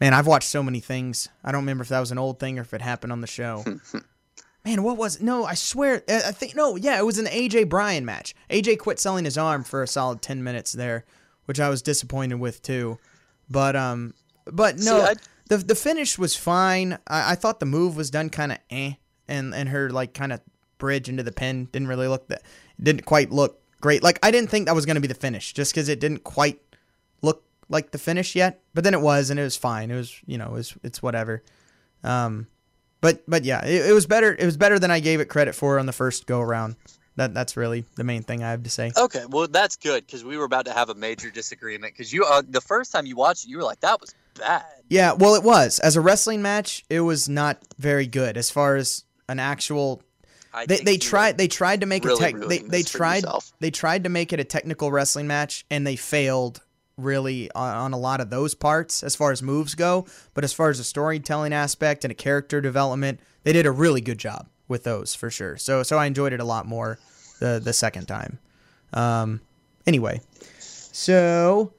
[0.00, 1.28] Man, I've watched so many things.
[1.44, 3.26] I don't remember if that was an old thing or if it happened on the
[3.26, 3.64] show.
[4.64, 5.22] Man, what was it?
[5.22, 6.02] No, I swear.
[6.08, 6.76] I think no.
[6.76, 8.34] Yeah, it was an AJ Bryan match.
[8.50, 11.04] AJ quit selling his arm for a solid ten minutes there,
[11.46, 12.98] which I was disappointed with too.
[13.48, 14.12] But um,
[14.44, 15.14] but no, See, I-
[15.50, 16.92] the the finish was fine.
[17.08, 18.92] I, I thought the move was done kind of eh,
[19.28, 20.40] and and her like kind of
[20.78, 22.42] bridge into the pin didn't really look that
[22.80, 24.02] didn't quite look great.
[24.02, 26.60] Like I didn't think that was gonna be the finish just because it didn't quite
[27.20, 28.60] look like the finish yet.
[28.74, 29.90] But then it was, and it was fine.
[29.90, 31.42] It was you know it was it's whatever.
[32.04, 32.46] Um,
[33.00, 34.36] but but yeah, it, it was better.
[34.38, 36.76] It was better than I gave it credit for on the first go around.
[37.20, 38.92] That that's really the main thing I have to say.
[38.96, 42.24] Okay, well that's good because we were about to have a major disagreement because you
[42.24, 44.64] uh, the first time you watched it, you were like that was bad.
[44.88, 46.82] Yeah, well, it was as a wrestling match.
[46.88, 50.02] It was not very good as far as an actual.
[50.54, 52.48] I They, they tried they tried to make really a tech.
[52.48, 53.24] They, they tried
[53.58, 56.62] they tried to make it a technical wrestling match and they failed
[56.96, 60.06] really on, on a lot of those parts as far as moves go.
[60.32, 64.00] But as far as a storytelling aspect and a character development, they did a really
[64.00, 65.58] good job with those for sure.
[65.58, 66.98] So so I enjoyed it a lot more
[67.40, 68.38] the the second time.
[68.92, 69.40] Um,
[69.86, 70.20] anyway,
[70.58, 71.72] so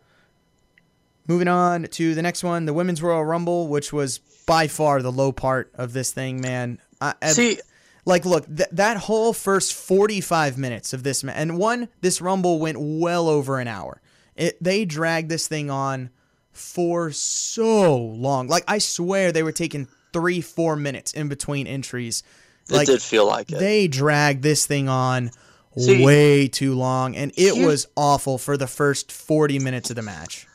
[1.27, 5.11] moving on to the next one, the Women's Royal Rumble, which was by far the
[5.11, 6.79] low part of this thing, man.
[6.99, 7.59] I, I- See,
[8.05, 12.59] like look th- that whole first 45 minutes of this ma- and one this rumble
[12.59, 14.01] went well over an hour
[14.35, 16.09] it, they dragged this thing on
[16.51, 22.23] for so long like i swear they were taking three four minutes in between entries
[22.71, 23.59] like it did feel like it.
[23.59, 25.29] they dragged this thing on
[25.77, 29.95] See- way too long and it Here- was awful for the first 40 minutes of
[29.95, 30.47] the match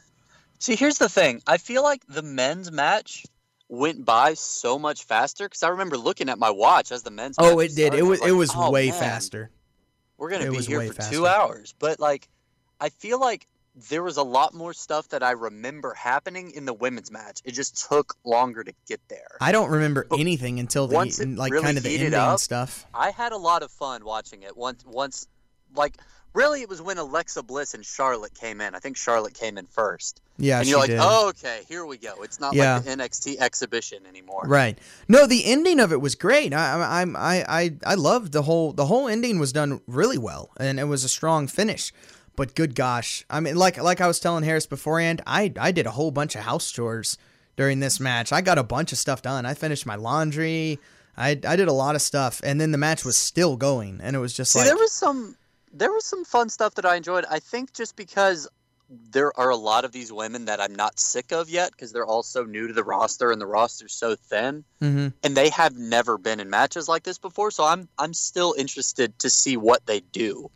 [0.58, 1.42] See, here's the thing.
[1.46, 3.26] I feel like the men's match
[3.68, 7.36] went by so much faster because I remember looking at my watch as the men's.
[7.38, 7.98] oh it did started.
[7.98, 9.50] it was it like, was "Oh, way man, faster
[10.16, 11.14] We're gonna It be here for faster.
[11.14, 12.28] two hours, but like,
[12.80, 13.46] I feel like
[13.90, 17.42] there was a lot more stuff that I remember happening in the women's match.
[17.44, 19.36] It just took longer to get there.
[19.40, 22.38] i don't remember But anything until the once like really kind of the ending up,
[22.40, 24.56] stuff I had a lot of fun watching it.
[24.56, 25.26] Once, once,
[25.74, 25.96] like,
[26.32, 28.74] really, it was when Alexa Bliss and Charlotte came in.
[28.74, 30.98] I think Charlotte came in first, yeah and you're like, did.
[31.02, 32.22] oh, okay, here we go.
[32.22, 32.76] It's not Yeah.
[32.76, 34.44] like the NXT exhibition anymore.
[34.46, 34.78] Right.
[35.06, 36.54] No, the ending of it was great.
[36.54, 38.72] I, I, I'm- I, I, I loved the whole.
[38.72, 41.92] The whole ending was done really well, and it was a strong finish.
[42.36, 45.86] But good gosh, I mean, like, like I was telling Harris beforehand, I, I did
[45.86, 47.16] a whole bunch of house chores
[47.56, 48.30] during this match.
[48.32, 49.46] I got a bunch of stuff done.
[49.46, 50.78] I finished my laundry.
[51.16, 54.14] I, I did a lot of stuff, and then the match was still going, and
[54.14, 55.36] it was just See, like, there was some
[55.72, 57.24] there was some fun stuff that I enjoyed.
[57.30, 58.46] I think just because
[59.10, 62.06] there are a lot of these women that I'm not sick of yet because they're
[62.06, 65.12] all so new to the roster and the roster's so thin Mhm.
[65.24, 67.50] and they have never been in matches like this before.
[67.50, 70.50] So I'm I'm still interested to see what they do,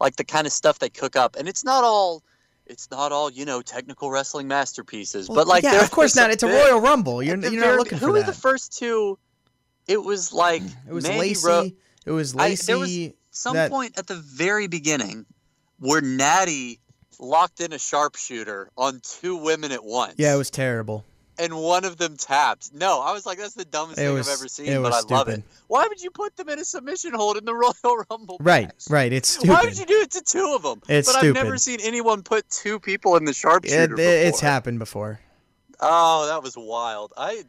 [0.00, 1.36] like the kind of stuff they cook up.
[1.36, 2.22] And it's not all.
[2.66, 6.30] It's not all you know, technical wrestling masterpieces, Well, but like, yeah, of course not.
[6.30, 7.22] It's a Royal Rumble.
[7.22, 8.26] You're, you're not looking who for were that.
[8.26, 9.18] the first two?
[9.86, 11.46] it was like It was Mandy Lacey.
[11.46, 11.70] Ro-
[12.06, 12.66] it was I- Lacey.
[12.66, 15.26] there was some that- point at the very beginning
[15.78, 16.80] where Natty
[17.18, 20.14] locked in a sharpshooter on two women at once.
[20.16, 21.04] yeah, it was terrible.
[21.38, 22.72] And one of them tapped.
[22.74, 24.92] No, I was like, that's the dumbest It thing was- I've ever seen, it but
[24.92, 25.32] I love it.
[25.32, 25.44] stupid.
[25.68, 28.36] Why would you put them in a submission hold in the Royal Rumble?
[28.40, 28.84] Right, match?
[28.88, 29.12] right.
[29.12, 29.50] It's stupid.
[29.50, 30.80] Why would you do it to two of them?
[30.88, 31.38] It's but stupid.
[31.38, 33.94] I've never seen anyone put two people in the It- sharpshooter.
[33.94, 35.20] it- it's happened before.
[35.80, 37.12] Oh, that was wild.
[37.16, 37.44] I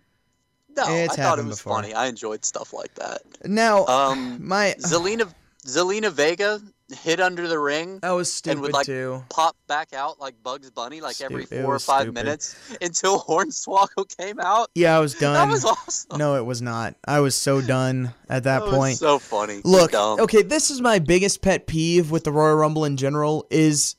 [0.75, 1.75] no, It's I thought it was before.
[1.81, 1.93] funny.
[1.93, 3.21] I enjoyed stuff like that.
[3.45, 5.31] Now, Um, my Zelina
[5.65, 6.61] Zelina Vega
[6.93, 9.23] hit under the ring, that was stupid and would, like, too.
[9.29, 12.13] pop back out like Bugs Bunny, like every Stu- four or five stupid.
[12.13, 14.69] minutes until Hornswoggle came out.
[14.75, 15.33] Yeah, I was done.
[15.47, 16.17] That was awesome.
[16.19, 16.95] No, it was not.
[17.07, 18.97] I was so done at that, That was point.
[18.97, 19.61] so funny.
[19.63, 23.95] Look, okay, this is my biggest pet peeve with the Royal Rumble in general is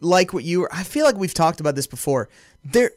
[0.00, 2.28] like what you I feel like we've talked about this before.
[2.64, 2.92] There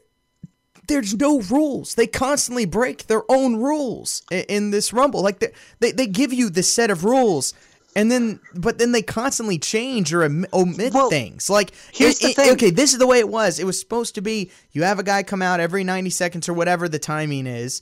[0.87, 1.95] there's no rules.
[1.95, 5.21] They constantly break their own rules in, in this Rumble.
[5.23, 7.53] Like they, they they give you this set of rules
[7.95, 11.49] and then but then they constantly change or om- omit Well, things.
[11.49, 12.51] Like here's it- the it- thing.
[12.53, 13.59] okay, this is the way it was.
[13.59, 16.53] It was supposed to be you have a guy come out every 90 seconds or
[16.53, 17.81] whatever the timing is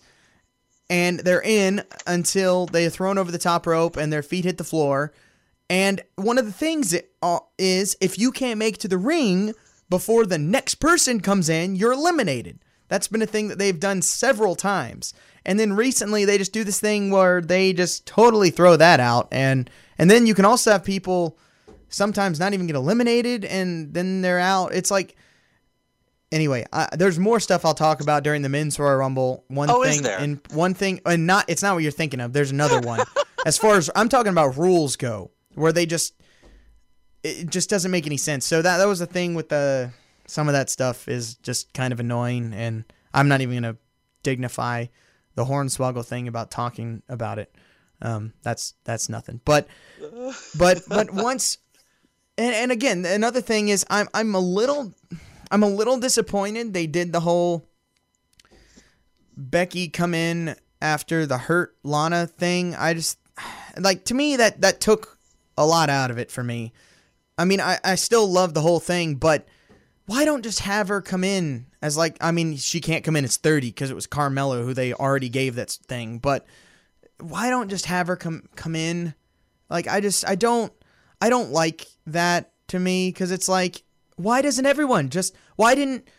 [0.90, 4.58] and they're in until they are thrown over the top rope and their feet hit
[4.58, 5.14] the floor.
[5.70, 9.54] And one of the things uh, is if you can't make to the ring
[9.90, 12.60] before the next person comes in, you're eliminated.
[12.90, 15.14] That's been a thing that they've done several times.
[15.46, 19.28] And then recently they just do this thing where they just totally throw that out
[19.32, 21.38] and and then you can also have people
[21.90, 24.74] sometimes not even get eliminated and then they're out.
[24.74, 25.16] It's like
[26.32, 29.44] anyway, uh, there's more stuff I'll talk about during the men's Royal Rumble.
[29.48, 32.34] One Oh, thing and one thing and not it's not what you're thinking of.
[32.34, 33.02] There's another one.
[33.46, 36.14] as far as I'm talking about rules go, where they just
[37.24, 38.46] it just doesn't make any sense.
[38.46, 39.92] So that that was the thing with the
[40.28, 43.80] some of that stuff is just kind of annoying and I'm not even going to
[44.24, 44.86] dignify
[45.36, 47.54] the hornswoggle thing about talking about it.
[48.02, 49.42] Um, that's that's nothing.
[49.46, 49.68] But
[50.58, 51.58] but but once
[52.38, 54.94] and, and again another thing is I'm I'm a little
[55.52, 57.68] I'm a little disappointed they did the whole
[59.38, 62.76] Becky come in after the hurt Lana thing.
[62.76, 63.20] I just
[63.78, 65.18] like to me that that took
[65.58, 66.74] a lot out of it for me.
[67.38, 69.48] I mean, I, I still love the whole thing, but
[70.12, 73.24] why don't just have her come in as like I mean, she can't come in
[73.24, 76.46] as 30 because it was Carmella who they already gave that thing, but
[77.22, 79.14] why don't just have her come come in?
[79.70, 80.74] Like I just I don't
[81.22, 83.84] I don't like that to me cuz it's like
[84.18, 86.10] why doesn't everyone just why didn't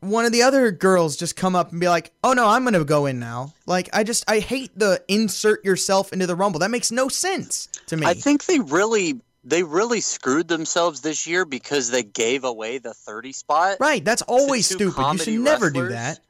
[0.00, 2.74] one of the other girls just come up and be like, "Oh no, I'm going
[2.74, 6.60] to go in now." Like I just I hate the insert yourself into the rumble.
[6.60, 8.06] That makes no sense to me.
[8.06, 12.94] I think they really they really screwed themselves this year because they gave away the
[12.94, 13.76] 30 spot.
[13.80, 15.00] right, that's always stupid.
[15.12, 16.20] You should never do that.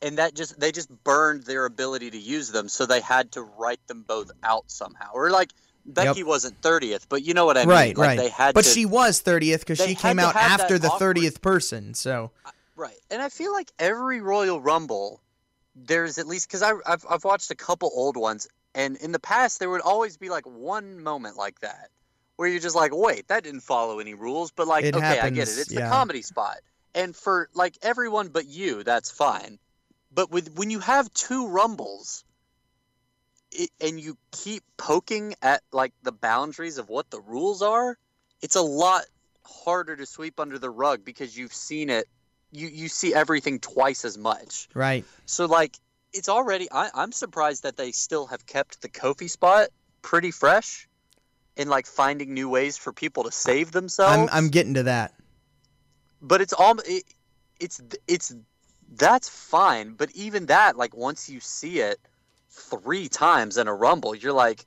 [0.00, 3.42] And that just they just burned their ability to use them, so they had to
[3.42, 5.10] write them both out somehow.
[5.14, 5.52] Or like
[5.86, 7.68] Becky wasn't 30th, but you know what I mean.
[7.68, 8.18] right, like right.
[8.18, 11.40] They had but to, she was 30th because she came out after the awkward- 30th
[11.40, 11.94] person.
[11.94, 12.32] So
[12.74, 12.98] Right.
[13.10, 15.20] And I feel like every Royal Rumble,
[15.76, 19.60] there's at least because I've, I've watched a couple old ones, and in the past,
[19.60, 21.90] there would always be like one moment like that
[22.42, 24.50] where you're just like, wait, that didn't follow any rules.
[24.50, 25.58] But like, It okay, I get it.
[25.58, 25.84] It's yeah.
[25.84, 26.56] the comedy spot.
[26.92, 29.60] And for like everyone but you, that's fine.
[30.12, 32.24] But with when you have two Rumbles,
[33.52, 37.96] it, and you keep poking at like the boundaries of what the rules are,
[38.40, 39.04] it's a lot
[39.44, 42.08] harder to sweep under the rug because you've seen it
[42.50, 44.68] you you see everything twice as much.
[44.74, 45.76] right, So like
[46.12, 49.68] it's already I, I'm surprised that they still have kept the Kofi spot
[50.02, 50.88] pretty fresh
[51.56, 54.30] and like finding new ways for people to save themselves.
[54.32, 55.14] I'm I'm getting to that.
[56.20, 57.04] but it's all it,
[57.60, 58.34] it's it's
[58.96, 61.98] that's fine, but even that like once you see it
[62.50, 64.66] three times in a rumble, you're like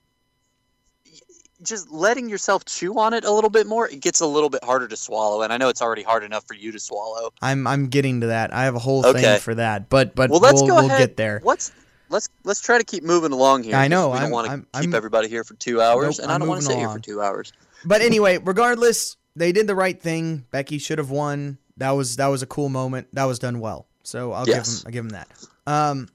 [1.64, 4.64] just letting yourself chew on it a little bit more, it gets a little bit
[4.64, 5.42] harder to swallow.
[5.42, 7.30] And I know it's already hard enough for you to swallow.
[7.42, 8.54] I'm I'm getting to that.
[8.54, 9.22] I have a whole Okay.
[9.22, 9.90] thing for that.
[9.90, 11.10] But but well, let's we'll, go we'll ahead.
[11.10, 11.42] get there.
[11.44, 11.72] Let's
[12.10, 13.76] let's let's try to keep moving along here.
[13.76, 16.24] I know, We I'm- don't want to keep I'm- everybody here for two hours, Nope,
[16.24, 17.52] and I I'm don't want to sit here for two hours.
[17.86, 20.46] But anyway, regardless, they did the right thing.
[20.52, 21.58] Becky should have won.
[21.78, 23.08] That was that was a cool moment.
[23.14, 23.86] That was done well.
[24.04, 24.68] So I'll Yes.
[24.68, 25.28] give him I'll give him that.
[25.68, 26.08] Um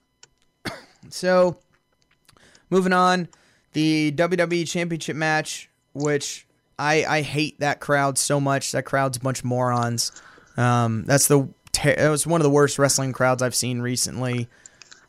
[1.10, 1.58] so
[2.70, 3.28] moving on,
[3.72, 6.46] the WWE Championship match, which
[6.78, 8.72] I I hate that crowd so much.
[8.72, 10.12] That crowd's a bunch of morons.
[10.56, 14.48] Um that's the ter- it was one of the worst wrestling crowds I've seen recently.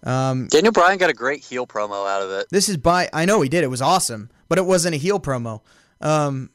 [0.03, 2.47] Um Daniel Bryan got a great heel promo out of it.
[2.49, 3.63] this is by I know he did.
[3.63, 5.61] It was awesome, but it wasn't a heel promo.
[5.99, 6.49] Um,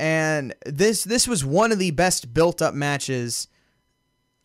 [0.00, 3.48] and this this was one of the best built up matches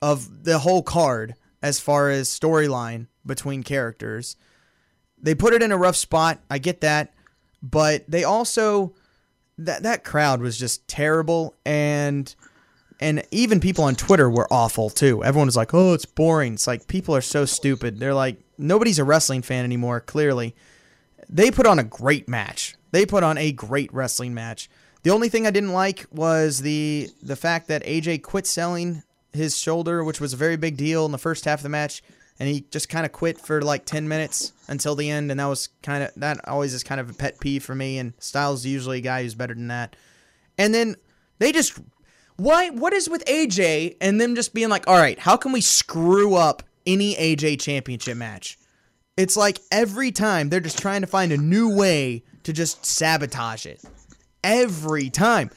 [0.02, 4.36] of the whole card as far as storyline between characters.
[5.18, 6.40] they put it in a rough spot.
[6.50, 7.14] I get that,
[7.62, 8.96] but they also
[9.58, 12.34] that that crowd was just terrible and
[13.02, 15.24] and even people on Twitter were awful too.
[15.24, 18.00] Everyone was like, "Oh, it's boring." It's like people are so stupid.
[18.00, 20.56] They're like nobody's a wrestling fan anymore, clearly.
[21.28, 22.76] They put on a great match.
[22.92, 24.70] They put on a great wrestling match.
[25.04, 29.58] The only thing I didn't like was the the fact that AJ quit selling his
[29.58, 32.04] shoulder, which was a very big deal in the first half of the match,
[32.40, 35.46] and he just kind of quit for like 10 minutes until the end and that
[35.46, 38.62] was kind of that always is kind of a pet peeve for me and Styles
[38.62, 39.96] is usually a guy who's better than that.
[40.58, 40.96] And then
[41.40, 41.80] they just
[42.42, 45.62] why what is with AJ and them just being like, "All right, how can we
[45.62, 48.58] screw up any AJ championship match?"
[49.16, 53.66] It's like every time they're just trying to find a new way to just sabotage
[53.66, 53.84] it.
[54.44, 55.52] Every time.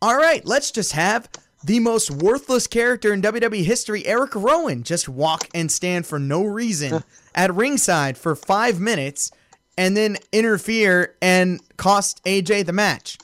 [0.00, 1.28] All right, let's just have
[1.64, 6.44] the most worthless character in WWE history, Eric Rowan, just walk and stand for no
[6.44, 7.02] reason
[7.34, 9.30] at ringside for five minutes
[9.76, 13.18] and then interfere and cost AJ the match.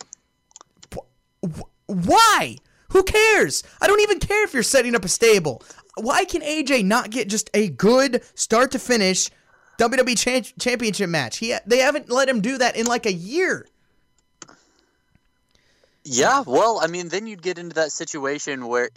[1.87, 2.57] Why?
[2.91, 3.63] Who cares?
[3.81, 5.63] I don't even care if you're setting up a stable.
[5.97, 9.31] Why can AJ not get just a good start to finish
[9.79, 11.39] WWE cha- championship match?
[11.39, 13.67] He they haven't let him do that in like a year.
[16.05, 18.89] Yeah, well, I mean, then you'd get into that situation where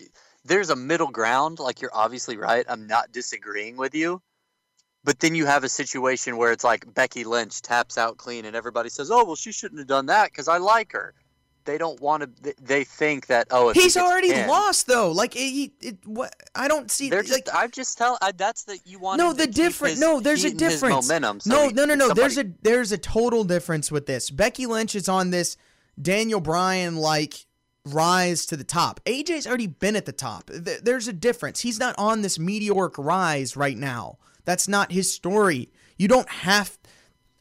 [0.45, 1.59] there's a middle ground.
[1.59, 2.65] Like, you're obviously right.
[2.69, 4.21] I'm not disagreeing with you.
[5.03, 8.55] But then you have a situation where it's like Becky Lynch taps out clean and
[8.55, 11.15] everybody says, oh, well, she shouldn't have done that because I like her.
[11.65, 12.55] They don't want to.
[12.61, 15.11] They think that oh, he's he already pinned, lost though.
[15.11, 16.35] Like he, it, what?
[16.55, 17.09] I don't see.
[17.09, 17.47] They're like.
[17.53, 18.17] I'm just telling.
[18.35, 19.19] That's that you want.
[19.19, 19.99] No, the different.
[19.99, 21.07] No, there's a difference.
[21.07, 21.39] momentum.
[21.39, 22.07] So no, he, no, no, no.
[22.07, 24.29] somebody, There's a there's a total difference with this.
[24.29, 25.57] Becky Lynch is on this
[26.01, 27.45] Daniel Bryan like
[27.85, 28.99] rise to the top.
[29.05, 30.49] AJ's already been at the top.
[30.49, 31.61] There's a difference.
[31.61, 34.17] He's not on this meteoric rise right now.
[34.45, 35.69] That's not his story.
[35.97, 36.77] You don't have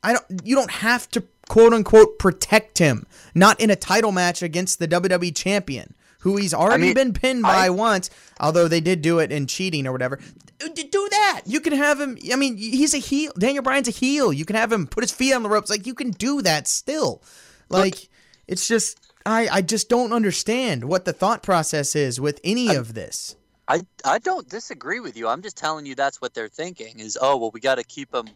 [0.02, 3.04] I don't you don't have to quote unquote protect him.
[3.34, 5.94] Not in a title match against the WWE champion.
[6.20, 9.32] Who he's already I mean, been pinned by I, once, although they did do it
[9.32, 10.20] in cheating or whatever.
[10.58, 11.42] Do that.
[11.46, 12.18] You can have him.
[12.30, 13.32] I mean, he's a heel.
[13.38, 14.32] Daniel Bryan's a heel.
[14.32, 15.70] You can have him put his feet on the ropes.
[15.70, 17.22] Like you can do that still.
[17.70, 18.08] Like look,
[18.46, 22.74] it's just I, I just don't understand what the thought process is with any I,
[22.74, 23.34] of this.
[23.66, 25.26] I, I don't disagree with you.
[25.26, 28.14] I'm just telling you that's what they're thinking is, oh, well, we got to keep
[28.14, 28.28] him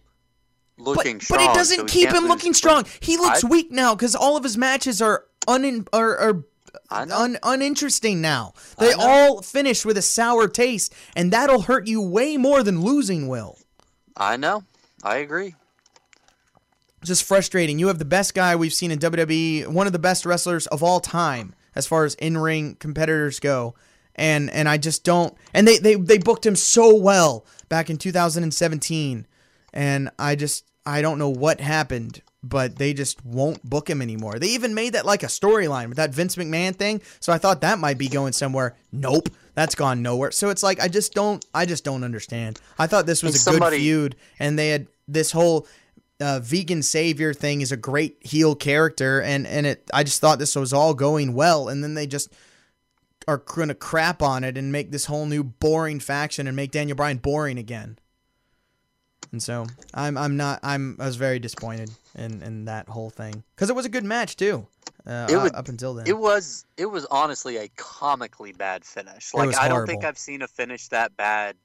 [0.78, 1.38] looking but, strong.
[1.46, 2.84] But it doesn't so keep him looking strong.
[3.00, 6.44] He looks I, weak now because all of his matches are, un, are, are
[6.90, 8.54] un, uninteresting now.
[8.78, 13.28] They all finish with a sour taste, and that'll hurt you way more than losing
[13.28, 13.58] will.
[14.16, 14.64] I know.
[15.02, 15.54] I agree
[17.04, 17.78] just frustrating.
[17.78, 20.82] You have the best guy we've seen in WWE, one of the best wrestlers of
[20.82, 23.74] all time as far as in-ring competitors go.
[24.16, 27.98] And and I just don't and they they they booked him so well back in
[27.98, 29.26] 2017
[29.74, 34.38] and I just I don't know what happened, but they just won't book him anymore.
[34.38, 37.60] They even made that like a storyline with that Vince McMahon thing, so I thought
[37.60, 38.76] that might be going somewhere.
[38.92, 40.30] Nope, that's gone nowhere.
[40.30, 42.58] So it's like I just don't I just don't understand.
[42.78, 45.66] I thought this was a somebody, good feud and they had this whole
[46.20, 49.90] uh, vegan savior thing is a great heel character, and and it.
[49.92, 52.32] I just thought this was all going well, and then they just
[53.26, 56.96] are gonna crap on it and make this whole new boring faction and make Daniel
[56.96, 57.98] Bryan boring again.
[59.34, 63.42] And so I'm I'm not I'm I was very disappointed in in that whole thing
[63.56, 64.68] because it was a good match too.
[65.04, 69.34] Uh, it would, up until then, it was it was honestly a comically bad finish.
[69.34, 71.56] Like I don't think I've seen a finish that bad.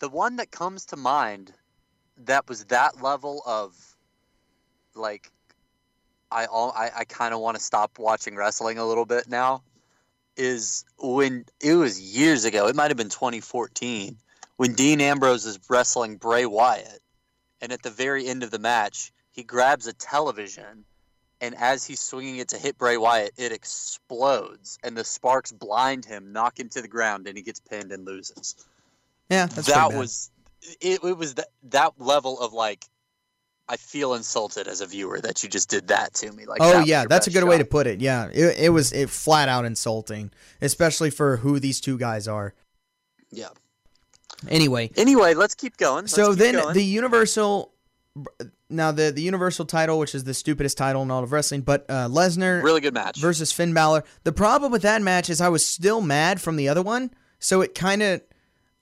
[0.00, 1.50] The one that comes to mind
[2.26, 3.74] that was that level of
[4.94, 5.30] like
[6.30, 9.62] I all I, I kind of want to stop watching wrestling a little bit now
[10.36, 12.68] is when it was years ago.
[12.68, 14.18] It might have been 2014
[14.56, 17.00] when Dean Ambrose is wrestling Bray Wyatt,
[17.64, 20.84] and at the very end of the match, he grabs a television,
[21.40, 26.04] and as he's swinging it to hit Bray Wyatt, it explodes, and the sparks blind
[26.04, 28.54] him, knock him to the ground, and he gets pinned and loses.
[29.30, 30.30] Yeah, that was
[30.82, 31.02] it.
[31.02, 32.84] It was that that level of like
[33.66, 36.44] I feel insulted as a viewer that you just did that to me.
[36.44, 37.48] Like, oh that yeah, that's a good shot.
[37.48, 38.02] way to put it.
[38.02, 42.52] Yeah, it, it was it flat out insulting, especially for who these two guys are.
[43.32, 43.48] Yeah.
[44.48, 44.90] Anyway.
[44.96, 46.04] Anyway, let's keep going.
[46.04, 46.74] Let's so keep then going.
[46.74, 47.72] the Universal.
[48.70, 51.84] Now the the Universal title, which is the stupidest title in all of wrestling, but
[51.88, 54.04] uh, Lesnar really good match versus Finn Balor.
[54.22, 57.60] The problem with that match is I was still mad from the other one, so
[57.60, 58.22] it kind of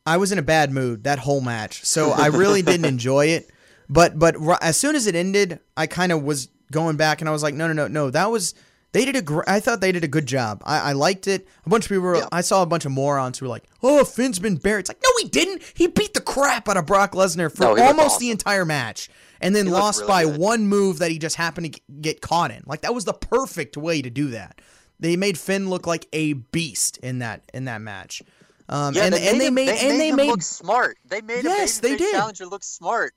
[0.04, 3.50] I was in a bad mood that whole match, so I really didn't enjoy it.
[3.88, 7.32] But but as soon as it ended, I kind of was going back and I
[7.32, 8.10] was like, no, no, no, no.
[8.10, 8.54] That was
[8.92, 10.62] they did a gr- I thought they did a good job.
[10.64, 11.48] I, I liked it.
[11.64, 12.28] A bunch of people were, yeah.
[12.30, 15.02] I saw a bunch of morons who were like, "Oh, Finn's been buried." It's like,
[15.02, 15.62] no, he didn't.
[15.74, 18.20] He beat the crap out of Brock Lesnar for no, almost awesome.
[18.20, 19.08] the entire match.
[19.40, 20.36] and then He lost really by good.
[20.38, 22.62] one move that he just happened to get caught in.
[22.66, 24.60] Like that was the perfect way to do that.
[25.00, 28.22] They made Finn look like a beast in that in that match.
[28.68, 30.26] Um, Yeah, and, they and made they him, made they and made they him made
[30.28, 30.98] look smart.
[31.06, 32.12] They made Yes, a they babyface did.
[32.14, 33.14] challenger look smart.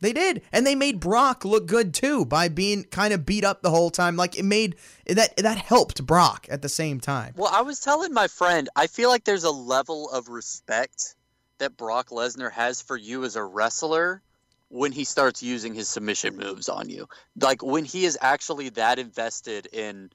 [0.00, 3.62] They did, and they made Brock look good too by being kind of beat up
[3.62, 4.16] the whole time.
[4.16, 4.76] Like it made
[5.06, 7.32] that that helped Brock at the same time.
[7.36, 11.14] Well, I was telling my friend, I feel like there's a level of respect
[11.58, 14.20] that Brock Lesnar has for you as a wrestler
[14.68, 17.08] when he starts using his submission moves on you.
[17.40, 20.10] Like when he is actually that invested in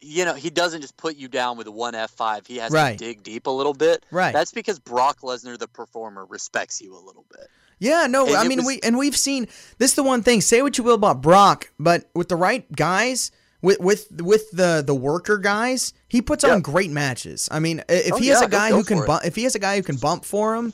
[0.00, 2.46] you know, he doesn't just put you down with one F5.
[2.46, 2.98] He has Right.
[2.98, 4.04] to dig deep a little bit.
[4.10, 4.32] Right.
[4.32, 7.48] That's because Brock Lesnar the performer respects you a little bit.
[7.84, 9.46] Yeah, no, And I mean was- we and we've seen
[9.78, 9.90] this.
[9.92, 10.40] Is the one thing.
[10.40, 13.30] Say what you will about Brock, but with the right guys,
[13.62, 16.52] with with with the the worker guys, he puts Yeah.
[16.54, 17.48] on great matches.
[17.50, 19.54] I mean, if Oh, he has yeah, a guy who can bump, if he has
[19.54, 20.72] a guy who can bump for him,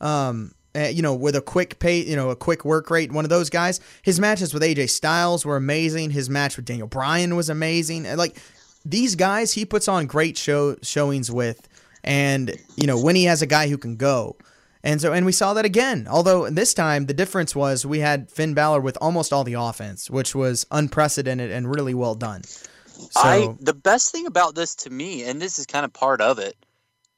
[0.00, 3.24] um, uh, you know, with a quick pay, you know, a quick work rate, one
[3.24, 3.80] of those guys.
[4.02, 6.10] His matches with AJ Styles were amazing.
[6.10, 8.06] His match with Daniel Bryan was amazing.
[8.06, 8.36] And, Like
[8.84, 11.66] these guys, he puts on great show showings with,
[12.04, 14.36] and you know when he has a guy who can go.
[14.82, 16.06] And so, and we saw that again.
[16.08, 20.08] Although this time the difference was we had Finn Balor with almost all the offense,
[20.10, 22.44] which was unprecedented and really well done.
[22.44, 26.20] So, I the best thing about this to me, and this is kind of part
[26.20, 26.56] of it,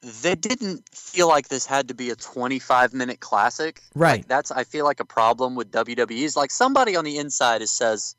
[0.01, 3.81] they didn't feel like this had to be a 25 minute classic.
[3.95, 4.19] Right.
[4.19, 7.61] Like, that's I feel like a problem with WWE is like somebody on the inside
[7.61, 8.15] is says,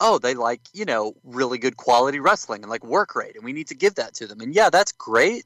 [0.00, 3.52] "Oh, they like you know really good quality wrestling and like work rate, and we
[3.52, 5.44] need to give that to them." And yeah, that's great,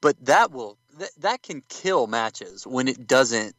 [0.00, 3.54] but that will that, that can kill matches when it doesn't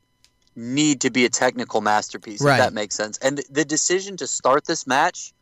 [0.55, 2.41] need to be a technical masterpiece.
[2.41, 2.53] Right.
[2.59, 3.17] If that makes sense.
[3.19, 5.33] And the, the decision to start this match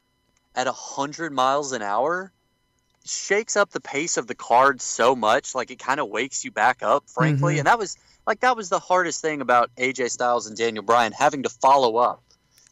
[0.56, 2.32] at 100 miles an hour
[3.06, 6.50] shakes up the pace of the card so much like it kind of wakes you
[6.52, 7.60] back up frankly Mhm.
[7.60, 11.12] and that was like that was the hardest thing about AJ Styles and Daniel Bryan
[11.12, 12.24] having to follow up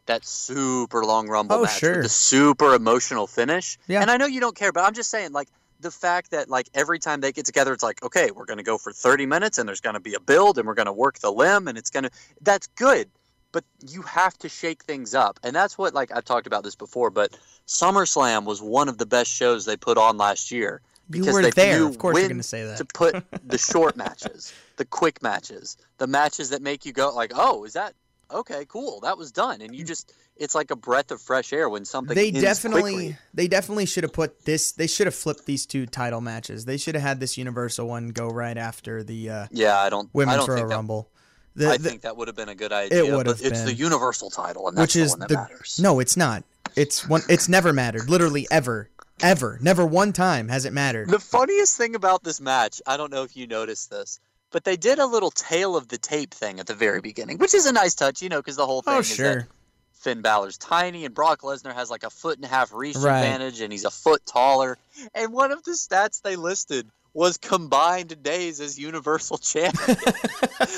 [0.07, 1.91] that super long rumble Oh, match sure.
[1.97, 4.01] with the super emotional finish Yeah.
[4.01, 5.49] and I know you don't care but I'm just saying like
[5.83, 8.63] the fact that like every time they get together it's like okay we're going to
[8.63, 10.93] go for 30 minutes and there's going to be a build and we're going to
[10.93, 12.11] work the limb and it's going to
[12.41, 13.09] that's good
[13.51, 16.75] but you have to shake things up and that's what like i've talked about this
[16.75, 21.19] before but summerslam was one of the best shows they put on last year you
[21.19, 21.85] because were they there.
[21.85, 22.77] Of course, you're going to say that.
[22.77, 27.33] to put the short matches the quick matches the matches that make you go like
[27.35, 27.93] oh is that
[28.33, 29.61] okay cool that was done.
[29.61, 33.17] And you just it's like a breath of fresh air when something they definitely quickly.
[33.33, 36.65] they definitely should have put this they should have flipped these two title matches.
[36.65, 40.07] They should have had this universal one go right after the uh, yeah i don't
[40.07, 41.09] i women's don't royal think that, rumble.
[41.55, 43.45] The, i the- think that would have been a good idea It would but have
[43.51, 45.79] it's the universal title and that's which is the one that the matters.
[45.81, 46.43] no it's not.
[46.75, 48.89] It's one it's never mattered literally ever
[49.21, 51.07] ever never one time has it mattered.
[51.09, 54.19] The funniest thing about this match, I don't know if you noticed this,
[54.53, 57.53] but they did a little tail of the tape thing at the very beginning, which
[57.53, 59.47] is a nice touch, you know, because the whole oh, thing oh is sure that
[59.93, 63.17] Finn Balor's tiny and Brock Lesnar has like a foot and a half reach Right.
[63.17, 64.77] advantage and he's a foot taller.
[65.15, 69.97] And one of the stats they listed was combined days as Universal Champion.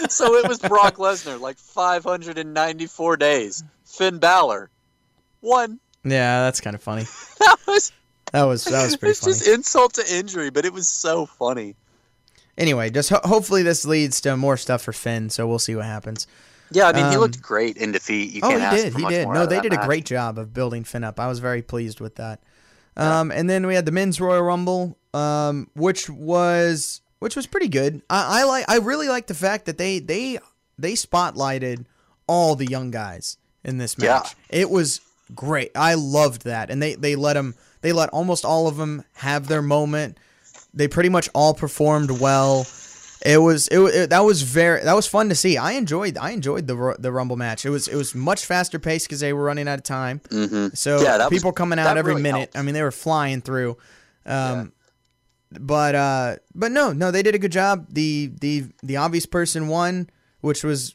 [0.10, 3.64] so it was Brock Lesnar, like 594 days.
[3.84, 4.70] Finn Balor,
[5.42, 5.80] one.
[6.04, 7.04] yeah that's kind of funny
[7.40, 7.92] That was,
[8.32, 11.26] that was that was pretty it's funny just insult to injury, but it was so
[11.26, 11.76] funny.
[12.58, 15.86] Anyway just ho- hopefully this leads to more stuff for Finn so we'll see what
[15.86, 16.28] happens.
[16.72, 18.32] Yeah, I mean, he Um, looked great in defeat.
[18.34, 18.96] You oh can't he ask did.
[18.96, 19.28] he did.
[19.28, 21.20] no they did a great job of building Finn up.
[21.20, 22.42] I was very pleased with that.
[22.98, 27.68] Um and then we had the men's Royal Rumble um which was which was pretty
[27.70, 28.02] good.
[28.10, 30.40] I, I like I really like the fact that they they
[30.78, 31.86] they spotlighted
[32.28, 34.06] all the young guys in this match.
[34.06, 34.14] Yeah.
[34.18, 34.36] match.
[34.50, 35.02] It was
[35.34, 35.72] great.
[35.76, 36.70] I loved that.
[36.70, 40.18] And they they let them they let almost all of them have their moment
[40.76, 42.68] they pretty much all performed well
[43.26, 45.58] it was it, it that was very that was fun to see.
[45.58, 47.66] I enjoyed I enjoyed the the Rumble match.
[47.66, 50.20] It was it was much faster paced because they were running out of time.
[50.30, 50.78] Mhm.
[50.78, 52.38] So Yeah, that was- people coming out every really minute.
[52.38, 52.58] helped.
[52.58, 53.78] I mean, they were flying through.
[54.28, 54.74] Um,
[55.52, 57.88] But uh, but no, no, they did a good job.
[57.90, 60.10] The the the obvious person won,
[60.42, 60.94] which was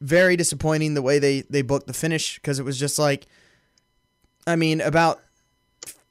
[0.00, 3.26] very disappointing the way they they booked the finish because it was just like,
[4.46, 5.20] I mean, about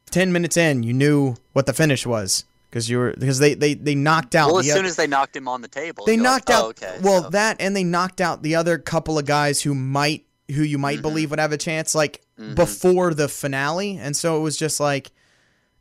[0.10, 3.74] ten minutes in, you knew what the finish was because you were because they they
[3.76, 4.48] they knocked out.
[4.48, 6.58] Well, as the soon oth- as they knocked him on the table, they knocked like,
[6.58, 9.62] out Oh, okay, well so- that and they knocked out the other couple of guys
[9.62, 11.04] who might who you might Mhm.
[11.04, 12.56] believe would have a chance like Mhm.
[12.56, 15.12] before the finale and so it was just like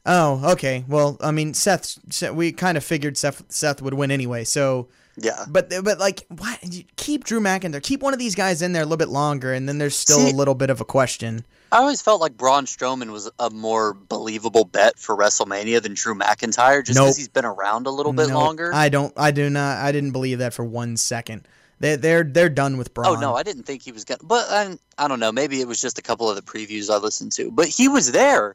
[0.06, 4.10] oh okay well i mean seth, Seth we kind of figured seth seth would win
[4.12, 4.88] anyway so
[5.22, 5.44] yeah.
[5.48, 6.58] but but like what
[6.96, 9.68] keep drew mcintyre keep one of these guys in there a little bit longer and
[9.68, 12.64] then there's still See- a little bit of a question I always felt like Braun
[12.64, 17.04] Strowman was a more believable bet for WrestleMania than Drew McIntyre, just Nope.
[17.06, 18.72] because he's been around a little bit No, longer.
[18.74, 21.46] i don't i do not i didn't believe that for one second
[21.78, 23.16] They they're they're done with oh, Braun.
[23.16, 24.20] Oh no, I didn't think he was gonna.
[24.22, 25.30] But I, I don't know.
[25.32, 27.50] Maybe it was just a couple of the previews I listened to.
[27.52, 28.54] But he was there.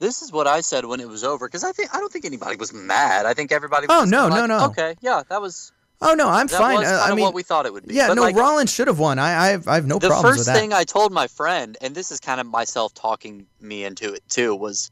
[0.00, 2.24] This is what I said when it was over because I think I don't think
[2.24, 3.26] anybody was mad.
[3.26, 3.86] I think everybody.
[3.88, 4.64] Was Oh, no, kinda no, no.
[4.66, 6.84] Okay, yeah, that was Oh no, I'm that fine.
[6.84, 7.94] Uh, I mean, what we thought it would be.
[7.94, 9.18] yeah, But, no, like, Rollins should have won.
[9.18, 10.60] I I have, I have no the problems first with that.
[10.60, 14.22] thing I told my friend, and this is kind of myself talking me into it
[14.28, 14.90] too, was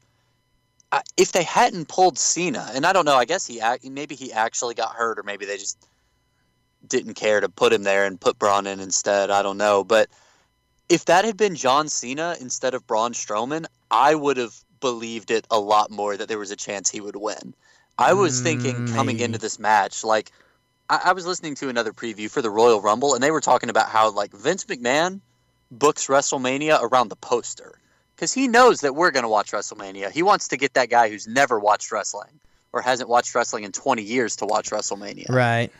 [0.91, 4.33] uh, if they hadn't pulled Cena, and I don't know, I guess he maybe he
[4.33, 5.77] actually got hurt, or maybe they just
[6.87, 9.29] didn't care to put him there and put Braun in instead.
[9.31, 10.09] I don't know, but
[10.89, 15.47] if that had been John Cena instead of Braun Strowman, I would have believed it
[15.51, 17.53] a lot more that there was a chance he would win.
[17.97, 19.25] I was thinking Mm, coming maybe.
[19.25, 20.31] into this match, like
[20.89, 23.69] I, I was listening to another preview for the Royal Rumble, and they were talking
[23.69, 25.21] about how like Vince McMahon
[25.71, 27.79] books WrestleMania around the poster
[28.15, 30.11] because he knows that we're going to watch WrestleMania.
[30.11, 32.39] He wants to get that guy who's never watched wrestling
[32.73, 35.29] or hasn't watched wrestling in 20 years to watch WrestleMania.
[35.29, 35.71] right.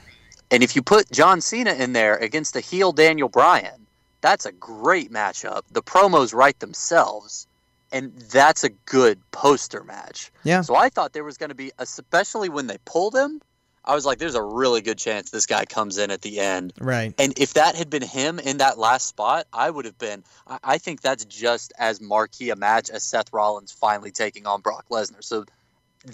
[0.50, 3.86] And if you put John Cena in there against the heel Daniel Bryan,
[4.22, 5.64] that's a great matchup.
[5.72, 7.48] The promos write themselves,
[7.92, 10.32] and that's a good poster match.
[10.44, 10.62] Yeah.
[10.62, 13.42] So I thought there was going to be, especially when they pulled him,
[13.88, 16.74] I was like, there's a really good chance this guy comes in at the end.
[16.80, 17.14] Right.
[17.18, 20.24] And if that had been him in that last spot, I would have been.
[20.46, 24.60] I, I think that's just as marquee a match as Seth Rollins finally taking on
[24.60, 25.24] Brock Lesnar.
[25.24, 25.46] So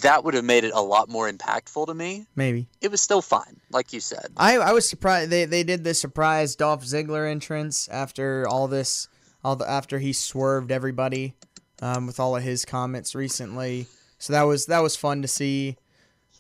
[0.01, 2.27] that would have made it a lot more impactful to me.
[2.35, 2.67] Maybe.
[2.79, 4.27] It was still fine, like you said.
[4.37, 9.07] I, I was surprised they, they did the surprise Dolph Ziggler entrance after all this
[9.43, 11.33] all the after he swerved everybody
[11.81, 13.87] um, with all of his comments recently.
[14.19, 15.77] So that was that was fun to see.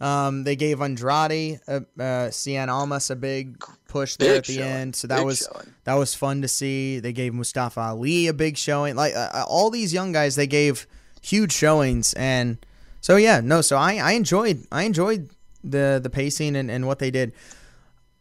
[0.03, 4.53] Um, they gave Andrade uh, uh, Cien Almas a big push there Big at the
[4.55, 4.67] showing.
[4.67, 4.95] end.
[4.95, 5.73] So that Big was showing.
[5.85, 6.99] that was fun to see.
[6.99, 8.95] They gave Mustafa Ali a big showing.
[8.95, 10.87] Like uh, uh, all these young guys, they gave
[11.21, 12.57] huge showings, and
[12.99, 13.61] so yeah, no.
[13.61, 15.29] So I, I enjoyed I enjoyed
[15.63, 17.31] the the pacing and, and what they did.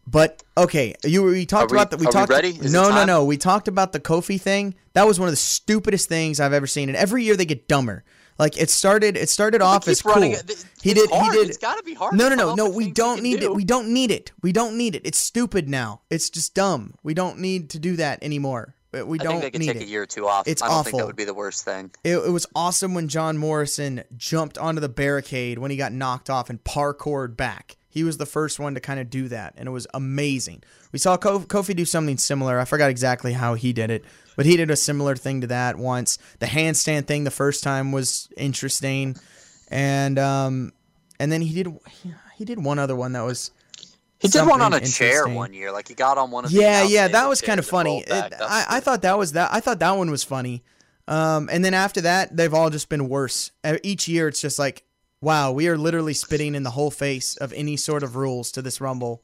[0.07, 1.99] But okay, you we talked we- about that.
[2.01, 2.31] We are we talked.
[2.31, 2.51] ready?
[2.51, 3.25] Is no, no, no.
[3.25, 4.75] We talked about the Kofi thing.
[4.93, 6.89] That was one of the stupidest things I've ever seen.
[6.89, 8.05] And every year they get dumber.
[8.43, 9.17] Like it started.
[9.17, 10.15] It started off as cool.
[10.15, 10.51] running it.
[10.51, 11.09] It's he did.
[11.13, 11.33] hard.
[11.33, 11.49] He did.
[11.49, 12.69] It's gotta be hard No, no, no, no.
[12.69, 13.55] We don't need can it.
[13.55, 14.33] We don't need it.
[14.43, 15.03] We don't need it.
[15.05, 16.01] It's stupid now.
[16.11, 16.95] It's just dumb.
[17.05, 18.75] We don't need to do that anymore.
[18.91, 19.85] We we I don't think they could need take it.
[19.85, 20.49] a year or two off.
[20.49, 20.99] It's I don't think awful.
[20.99, 21.93] that would be the worst thing.
[22.03, 26.29] It, it was awesome when John Morrison jumped onto the barricade when he got knocked
[26.29, 27.77] off and parkoured back.
[27.93, 30.63] He was the first one to kind of do that, and it was amazing.
[30.93, 32.59] We saw Kofi do something similar.
[32.59, 34.03] I forgot exactly how he did it,
[34.35, 36.17] but he did a similar thing to that once.
[36.39, 39.17] The handstand thing the first time was interesting,
[39.69, 40.73] and um,
[41.21, 41.69] and then he did
[42.37, 43.51] he did one other one that was
[44.19, 45.71] He did one on a chair one year.
[45.71, 47.99] Like he got on one of the yeah, yeah, that was kind of funny.
[48.01, 49.53] It- I, I thought that was that.
[49.53, 50.63] I thought that one was funny.
[51.09, 53.51] Um, and then after that, they've all just been worse.
[53.83, 54.85] Each year, it's just like,
[55.23, 58.61] wow, we are literally spitting in the whole face of any sort of rules to
[58.61, 59.23] this rumble.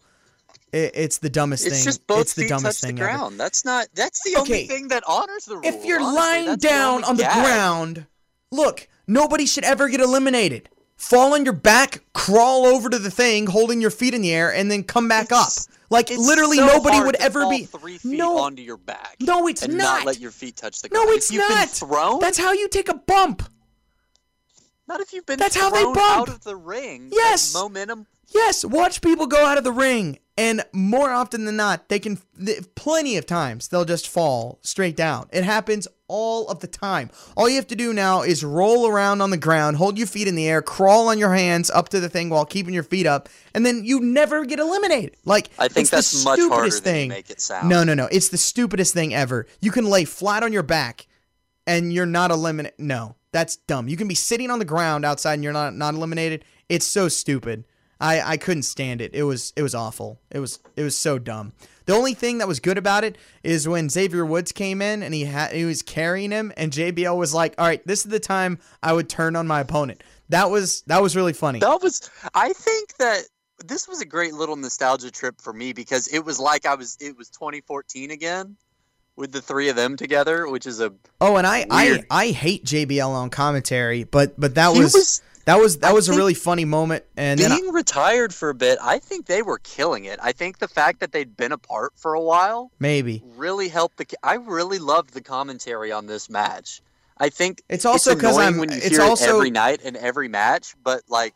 [0.73, 1.85] It, it's the dumbest It's thing.
[1.85, 3.09] just both it's the feet dumbest touch the thing ever.
[3.17, 3.39] ground.
[3.41, 3.89] That's not.
[3.95, 4.53] That's the Okay.
[4.55, 5.65] only thing that honors the rule.
[5.67, 6.17] If you're honestly.
[6.17, 7.45] lying That's the down on the gag.
[7.45, 8.07] ground,
[8.51, 10.69] look, nobody should ever get eliminated.
[10.97, 14.53] Fall on your back, crawl over to the thing, holding your feet in the air,
[14.53, 15.75] and then come back It's- up.
[15.91, 17.65] Like literally, so nobody would ever be.
[17.65, 19.17] three feet No, onto your back.
[19.21, 20.01] no, it's and not.
[20.01, 21.07] not let your feet touch the ground.
[21.07, 21.61] no, it's if you've not.
[21.61, 22.21] Been thrown.
[22.21, 23.43] That's how you take a bump.
[24.89, 25.39] Not if you've been.
[25.39, 25.99] That's how they bump.
[25.99, 27.11] out of the ring.
[27.13, 27.55] Yes.
[27.55, 28.07] Momentum.
[28.35, 32.19] Yes, watch people go out of the ring, and more often than not, they can.
[32.45, 35.29] th- Plenty of times they'll just fall straight down.
[35.33, 37.11] It happens all of the time.
[37.39, 40.29] All you have to do now is roll around on the ground, hold your feet
[40.29, 43.07] in the air, crawl on your hands up to the thing while keeping your feet
[43.07, 45.17] up, and then you never get eliminated.
[45.25, 47.09] Like I think it's the that's much harder stupidest than you thing.
[47.09, 47.67] make it sound.
[47.71, 48.09] No, no, no.
[48.13, 49.47] It's the stupidest thing ever.
[49.63, 51.07] You can lay flat on your back
[51.67, 52.79] and you're not eliminated.
[52.79, 53.89] No, that's dumb.
[53.89, 56.45] You can be sitting on the ground outside and you're not not eliminated.
[56.69, 57.65] It's so stupid.
[58.01, 59.13] I, I couldn't stand it.
[59.15, 60.21] It was it was awful.
[60.31, 61.53] It was it was so dumb.
[61.87, 65.15] The only thing that was good about it is when Xavier Woods came in and
[65.15, 68.21] he had he was carrying him and JBL was like, "All right, this is the
[68.21, 71.59] time I would turn on my opponent." That was that was really funny.
[71.61, 72.11] That was.
[72.35, 73.23] I think that
[73.65, 76.97] this was a great little nostalgia trip for me because it was like I was.
[77.01, 78.57] It was 2014 again,
[79.19, 80.93] with the three of them together, which is a.
[81.21, 82.07] Oh, and I I, Weird.
[82.11, 86.09] I hate JBL on commentary, but but that was, was- that was that I was
[86.09, 87.05] a really funny moment.
[87.17, 90.19] And then I- being retired for a bit, I think they were killing it.
[90.23, 94.07] I think the fact that they'd been apart for a while maybe really helped the.
[94.23, 96.81] I really loved the commentary on this match.
[97.19, 99.81] I think It's also 'cause annoying I'm- when you it's hear also- it every night
[99.85, 101.35] and every match, but like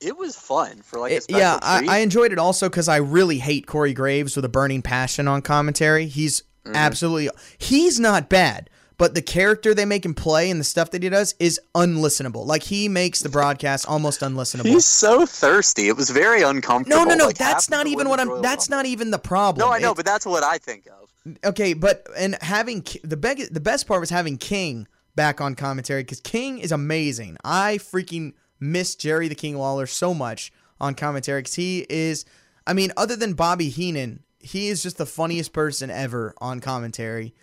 [0.00, 1.84] it was fun for like a It- yeah, I.
[1.88, 5.42] I enjoyed it also because I really hate Corey Graves with a burning passion on
[5.42, 6.06] commentary.
[6.06, 6.76] He's Mm-hmm.
[6.76, 11.02] absolutely he's not bad, but the character they make him play and the stuff that
[11.02, 12.44] he does is unlistenable.
[12.44, 14.66] Like he makes the broadcast almost unlistenable.
[14.66, 15.88] He's so thirsty.
[15.88, 17.04] It was very uncomfortable.
[17.04, 17.26] no, no, no.
[17.26, 18.28] Like, that's not even what I'm.
[18.28, 19.66] Royal That's Rumble- not even the problem.
[19.66, 21.36] No, I know, It- but that's what I think of.
[21.44, 26.02] okay, but and having the beg- the best part was having King back on commentary
[26.02, 27.36] because King is amazing.
[27.44, 32.24] I freaking miss Jerry the King Lawler so much on commentary because he is.
[32.66, 37.34] I mean, other than Bobby Heenan, he is just the funniest person ever on commentary.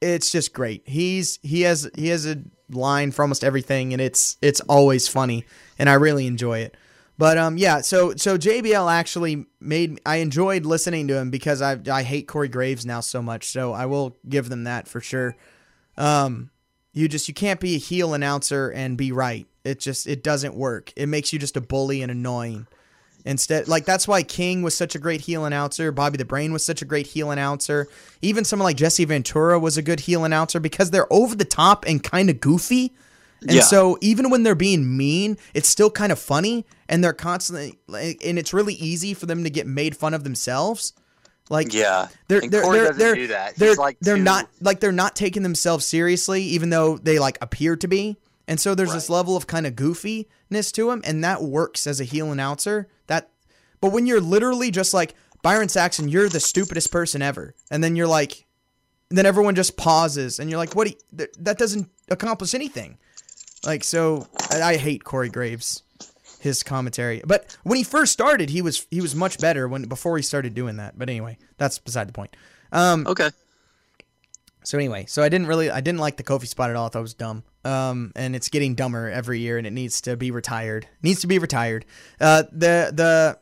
[0.00, 0.82] It's just great.
[0.86, 5.44] He's he has he has a line for almost everything, and it's it's always funny,
[5.78, 6.76] and I really enjoy it.
[7.18, 7.80] But um, yeah.
[7.80, 12.48] So so JBL actually made I enjoyed listening to him because I I hate Corey
[12.48, 13.48] Graves now so much.
[13.48, 15.36] So I will give them that for sure.
[15.96, 16.50] Um,
[16.92, 19.46] you just you can't be a heel announcer and be right.
[19.64, 20.92] It just it doesn't work.
[20.94, 22.68] It makes you just a bully and annoying.
[23.28, 25.92] Instead, like that's why King was such a great heel announcer.
[25.92, 27.86] Bobby the Brain was such a great heel announcer.
[28.22, 31.84] Even someone like Jesse Ventura was a good heel announcer because they're over the top
[31.86, 32.94] and kind of goofy.
[33.42, 33.62] And Yeah.
[33.64, 38.22] so even when they're being mean, it's still kind of funny, and they're constantly like,
[38.24, 40.94] and it's really easy for them to get made fun of themselves.
[41.50, 43.56] Like Yeah, they're and they're Corey they're, they're, do that.
[43.56, 47.36] They're, like they're too- not like they're not taking themselves seriously, even though they like
[47.42, 48.16] appear to be.
[48.48, 52.00] And so there's this level of kind of goofiness to him, and that works as
[52.00, 52.88] a heel announcer.
[53.80, 57.94] But when you're literally just like Byron Saxton, you're the stupidest person ever, and then
[57.96, 58.46] you're like,
[59.10, 60.88] then everyone just pauses, and you're like, what?
[60.88, 62.98] you- th- that doesn't accomplish anything.
[63.64, 65.82] Like so, I, I hate Corey Graves,
[66.40, 67.22] his commentary.
[67.26, 70.54] But when he first started, he was he was much better when before he started
[70.54, 70.98] doing that.
[70.98, 72.36] But anyway, that's beside the point.
[72.70, 73.30] Um, Okay.
[74.64, 76.86] so anyway, so I didn't really I didn't like the Kofi spot at all.
[76.86, 77.42] I thought it was dumb.
[77.64, 80.86] Um, and it's getting dumber every year, and it needs to be retired.
[81.02, 81.84] needs to be retired.
[82.20, 83.38] Uh, the the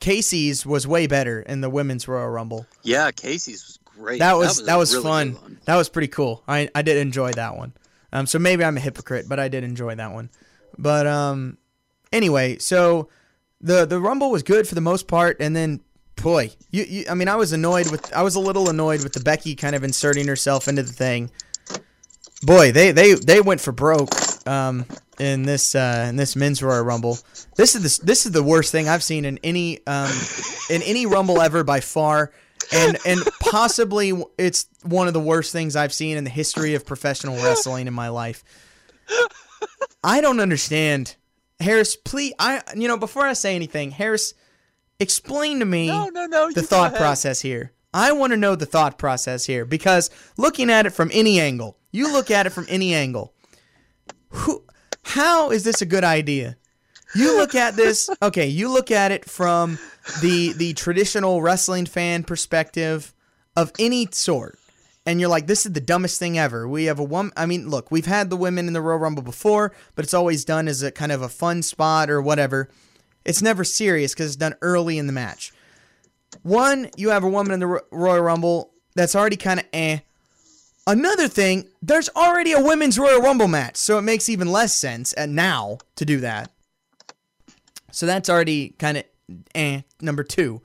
[0.00, 2.66] Casey's was way better in the women's Royal Rumble.
[2.82, 4.18] Yeah, Casey's was great.
[4.20, 5.58] That was that a was, really fun.
[5.64, 6.42] That was pretty cool.
[6.46, 7.72] I I did enjoy that one.
[8.12, 10.30] Um, so maybe I'm a hypocrite, but I did enjoy that one.
[10.78, 11.58] But um,
[12.12, 13.08] anyway, so
[13.60, 15.80] the the Rumble was good for the most part, and then
[16.16, 19.12] boy, you, you I mean, I was annoyed with I was a little annoyed with
[19.12, 21.30] the Becky kind of inserting herself into the thing.
[22.42, 24.10] Boy, they they they went for broke
[24.46, 24.86] um
[25.18, 27.18] in this uh in this men's Royal Rumble.
[27.56, 30.10] This is the, this is the worst thing I've seen in any um
[30.70, 32.32] in any Rumble ever by far.
[32.72, 36.84] And and possibly it's one of the worst things I've seen in the history of
[36.84, 38.44] professional wrestling in my life.
[40.04, 41.16] I don't understand.
[41.60, 44.34] Harris, please I you know, before I say anything, Harris,
[45.00, 46.50] explain to me No, no, no.
[46.52, 47.72] the thought process here.
[47.94, 51.78] I want to know the thought process here because looking at it from any angle,
[51.90, 53.32] you look at it from any angle.
[54.30, 54.62] Who,
[55.08, 56.56] how is this a good idea?
[57.14, 59.78] You look at this, okay, you look at it from
[60.20, 63.14] the the traditional wrestling fan perspective
[63.56, 64.58] of any sort.
[65.06, 66.68] And you're like, this is the dumbest thing ever.
[66.68, 67.32] We have a woman.
[67.34, 70.44] I mean, look, we've had the women in the Royal Rumble before, but it's always
[70.44, 72.68] done as a kind of a fun spot or whatever.
[73.24, 75.52] It's never serious because it's done early in the match.
[76.42, 80.00] One, you have a woman in the Ro- Royal Rumble that's already kind of eh.
[80.88, 85.14] Another thing, there's already a women's Royal Rumble match, so it makes even less sense
[85.18, 86.50] now to do that.
[87.92, 89.04] So that's already kind of
[89.54, 89.82] eh.
[90.00, 90.62] Number two,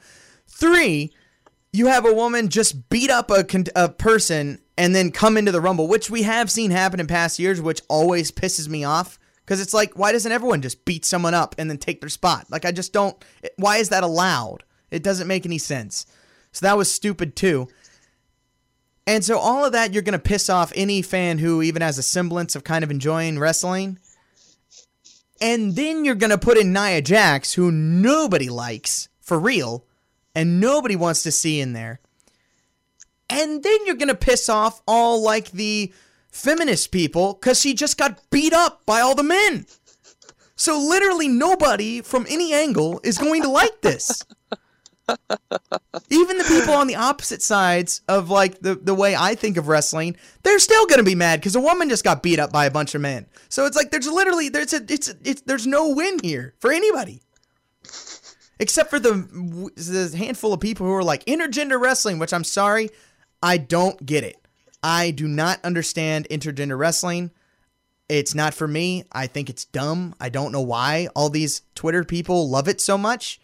[0.47, 1.11] three,
[1.73, 3.45] you have a woman just beat up a,
[3.75, 7.37] a person and then come into the Rumble, which we have seen happen in past
[7.37, 9.19] years, which always pisses me off.
[9.43, 12.45] Because it's like, why doesn't everyone just beat someone up and then take their spot?
[12.49, 13.21] Like, I just don't.
[13.57, 14.63] Why is that allowed?
[14.89, 16.05] It doesn't make any sense.
[16.53, 17.67] So that was stupid too.
[19.05, 21.97] And so all of that, you're going to piss off any fan who even has
[21.97, 23.99] a semblance of kind of enjoying wrestling.
[25.41, 29.85] And then you're going to put in Nia Jax, who nobody likes for real,
[30.33, 31.99] and nobody wants to see in there.
[33.29, 35.91] And then you're going to piss off all like the
[36.29, 39.65] feminist people because she just got beat up by all the men.
[40.55, 44.23] So literally nobody from any angle is going to like this.
[46.09, 49.67] Even the people on the opposite sides of like the, the way I think of
[49.67, 52.71] wrestling, they're still gonna be mad because a woman just got beat up by a
[52.71, 53.25] bunch of men.
[53.49, 57.21] So it's like there's literally there's a it's it's there's no win here for anybody,
[58.59, 59.13] except for the
[59.75, 62.89] the handful of people who are like intergender wrestling, which I'm sorry,
[63.41, 64.37] I don't get it.
[64.81, 67.31] I do not understand intergender wrestling.
[68.09, 69.05] It's not for me.
[69.11, 70.13] I think it's dumb.
[70.19, 73.39] I don't know why all these Twitter people love it so much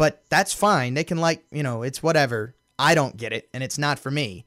[0.00, 0.94] but that's fine.
[0.94, 2.54] They can like, you know, it's whatever.
[2.78, 4.46] I don't get it and it's not for me.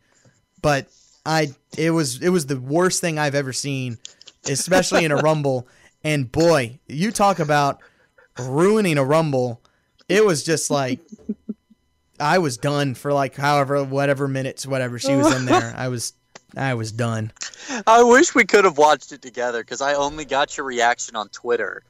[0.64, 0.88] But
[1.28, 4.00] I it was it was the worst thing I've ever seen,
[4.48, 5.68] especially in a rumble.
[6.04, 7.82] And boy, you talk about
[8.40, 9.62] ruining a rumble.
[10.10, 11.02] It was just like
[12.20, 15.72] I was done for like however whatever minutes whatever she was in there.
[15.78, 16.14] I was
[16.58, 17.32] I was done.
[17.86, 21.30] I wish we could have watched it together because I only got your reaction on
[21.30, 21.84] Twitter,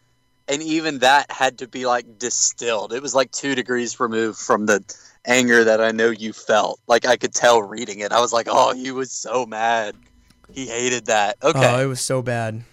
[0.48, 2.94] and even that had to be like distilled.
[2.94, 4.84] It was like two degrees removed from the
[5.26, 6.80] anger that I know you felt.
[6.88, 8.12] Like I could tell reading it.
[8.12, 9.96] I was like, oh, he was so mad.
[10.52, 11.38] He hated that.
[11.42, 11.76] Okay.
[11.76, 12.64] Oh, it was so bad.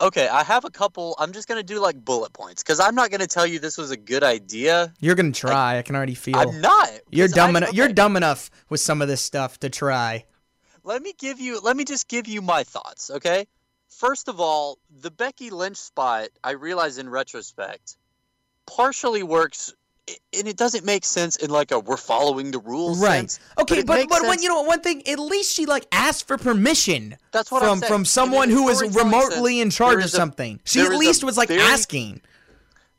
[0.00, 1.14] Okay, I have a couple.
[1.16, 3.92] I'm just gonna do like bullet points because I'm not gonna tell you this was
[3.92, 4.92] a good idea.
[4.98, 5.78] You're gonna try.
[5.78, 6.36] I can already feel.
[6.36, 6.90] I'm not.
[7.10, 7.72] You're dumb enough.
[7.72, 10.24] You're dumb enough with some of this stuff to try.
[10.82, 11.60] Let me give you.
[11.60, 13.12] Let me just give you my thoughts.
[13.12, 13.46] Okay.
[13.96, 17.96] First of all, the Becky Lynch spot, I realize in retrospect,
[18.66, 19.74] partially works,
[20.08, 23.18] and it doesn't make sense in like a we're following the rules Right.
[23.30, 23.38] sense.
[23.60, 26.36] Okay, it but but, when you know one thing, at least she like asked for
[26.38, 30.04] permission That's what I'm from from someone who was storytelling remotely sense, in charge of
[30.06, 30.60] is a- something.
[30.64, 32.20] She at least was like very- asking.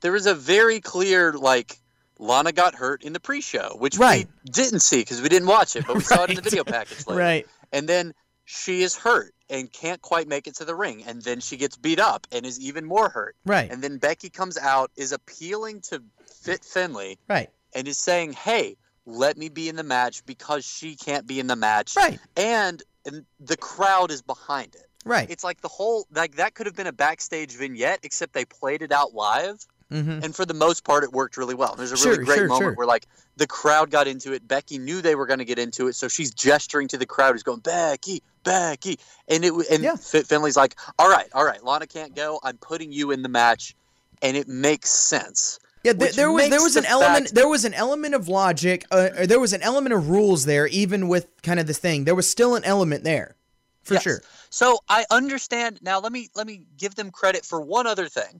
[0.02, 1.80] there is a very clear like
[2.20, 4.28] Lana got hurt in the pre-show, which Right.
[4.46, 6.64] we didn't see because we didn't watch it, but we saw it in the video
[6.64, 7.20] package later.
[7.20, 7.48] Right.
[7.74, 8.14] And then
[8.46, 11.78] she is hurt and can't quite make it to the ring, and then she gets
[11.78, 13.36] beat up and is even more hurt.
[13.46, 13.70] Right.
[13.72, 16.02] And then Becky comes out, is appealing to
[16.42, 17.50] Fit Finlay, Right.
[17.74, 18.76] and is saying, "Hey,
[19.06, 22.20] let me be in the match because she can't be in the match." Right.
[22.36, 24.88] And, and the crowd is behind it.
[25.06, 25.30] Right.
[25.30, 28.82] It's like the whole like that could have been a backstage vignette, except they played
[28.82, 30.24] it out live Mm-hmm.
[30.24, 31.76] and for the most part, it worked really well.
[31.76, 32.74] There's a Sure, really great sure, moment sure.
[32.74, 33.06] where like
[33.38, 34.48] the crowd got into it.
[34.48, 37.34] Becky knew they were going to get into it, so she's gesturing to the crowd
[37.34, 39.96] who's going Becky, Becky, and it and Yeah.
[39.96, 42.40] Finlay's like, all right, all right, Lana can't go.
[42.44, 43.76] I'm putting you in the match,
[44.22, 45.60] and it makes sense.
[45.84, 48.30] Yeah, there, there was there was the an element fact- there was an element of
[48.30, 48.86] logic.
[48.90, 52.06] Uh, there was an element of rules there, even with kind of this thing.
[52.06, 53.36] There was still an element there,
[53.84, 54.04] for Yes.
[54.04, 54.22] sure.
[54.50, 56.00] So I understand now.
[56.00, 58.40] Let me let me give them credit for one other thing.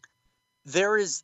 [0.66, 1.24] There is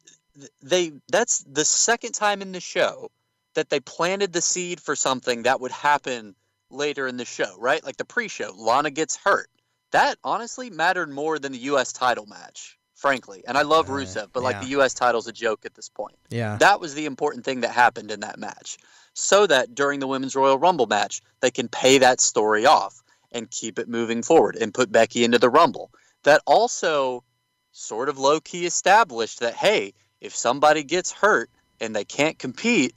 [0.61, 3.11] they that's the second time in the show
[3.55, 6.35] that they planted the seed for something that would happen
[6.69, 7.83] later in the show, right?
[7.83, 9.49] Like the pre-show, Lana gets hurt.
[9.91, 11.91] That honestly mattered more than the U.S.
[11.91, 13.43] title match, frankly.
[13.47, 14.61] And I love Uh, Rusev, but like yeah.
[14.61, 14.93] the U.S.
[14.93, 16.15] title's a joke at this point.
[16.29, 16.57] Yeah.
[16.57, 18.77] That was the important thing that happened in that match.
[19.15, 23.49] So that during the Women's Royal Rumble match, they can pay that story off and
[23.49, 25.89] keep it moving forward and put Becky into the Rumble.
[26.23, 27.23] That also
[27.71, 31.49] sort of low key established that, hey, if somebody gets hurt
[31.79, 32.93] and they can't compete,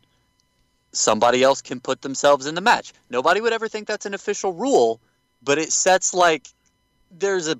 [0.92, 2.92] somebody else can put themselves in the match.
[3.10, 5.00] Nobody would ever think that's an official rule,
[5.42, 6.48] but it sets like
[7.10, 7.58] there's a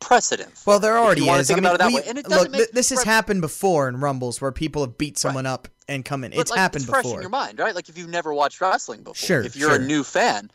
[0.00, 0.52] precedent.
[0.66, 1.50] Well, there already is.
[1.50, 2.02] I mean, about it that we- way.
[2.06, 5.46] And it look, th- this has happened before in Rumbles where people have beat someone
[5.46, 6.30] up and come in.
[6.30, 7.18] But, It's like, happened it's fresh before.
[7.18, 7.74] in your mind, right?
[7.74, 9.80] Like if you've never watched wrestling before, Sure, if you're sure.
[9.80, 10.50] a new fan,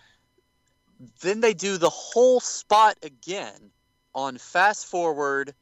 [1.22, 3.72] then they do the whole spot again
[4.16, 5.54] on fast forward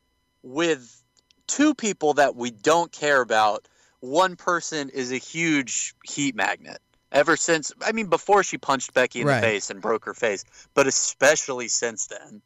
[0.45, 1.01] with
[1.47, 3.67] two people that we don't care about.
[3.99, 6.79] One person is a huge heat magnet.
[7.11, 9.41] Ever since, I mean, before she punched Becky in Right.
[9.41, 12.41] the face and broke her face, but especially since then.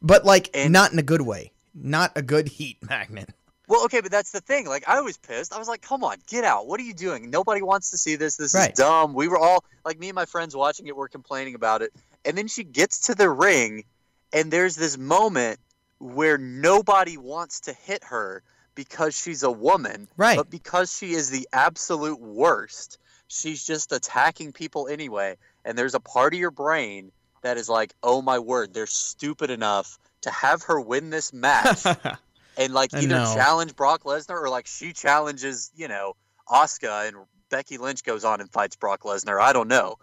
[0.00, 1.52] But like And- not in a good way.
[1.74, 3.28] Not a good heat magnet.
[3.68, 4.66] Well, okay, but that's the thing.
[4.66, 5.52] Like, I was pissed.
[5.52, 6.68] I was like, come on, get out.
[6.68, 7.30] What are you doing?
[7.30, 8.36] Nobody wants to see this.
[8.36, 8.70] This Right.
[8.70, 9.12] is dumb.
[9.12, 11.92] We were all, like, me and my friends watching it were complaining about it.
[12.24, 13.84] And then she gets to the ring,
[14.32, 15.58] and there's this moment
[15.98, 18.42] where nobody wants to hit her
[18.74, 20.08] because she's a woman.
[20.16, 20.36] Right.
[20.36, 25.36] But because she is the absolute worst, she's just attacking people anyway.
[25.64, 27.10] And there's a part of your brain
[27.42, 31.84] that is like, oh my word, they're stupid enough to have her win this match
[32.56, 36.14] and like either challenge Brock Lesnar or like she challenges, you know,
[36.48, 37.16] Oscar and
[37.50, 39.40] Becky Lynch goes on and fights Brock Lesnar.
[39.40, 39.96] I don't know.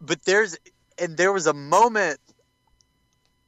[0.00, 0.56] But there's
[0.98, 2.18] and there was a moment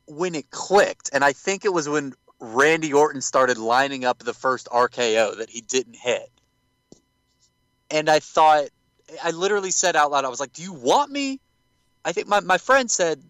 [0.07, 4.35] when it clicked, and I think it was when Randy Orton started lining up the
[4.35, 6.31] first RKO that he didn't hit.
[7.91, 8.69] And I thought
[9.23, 11.41] I literally said out loud, I was like, Do you want me?
[12.05, 13.23] I think my, my friend said,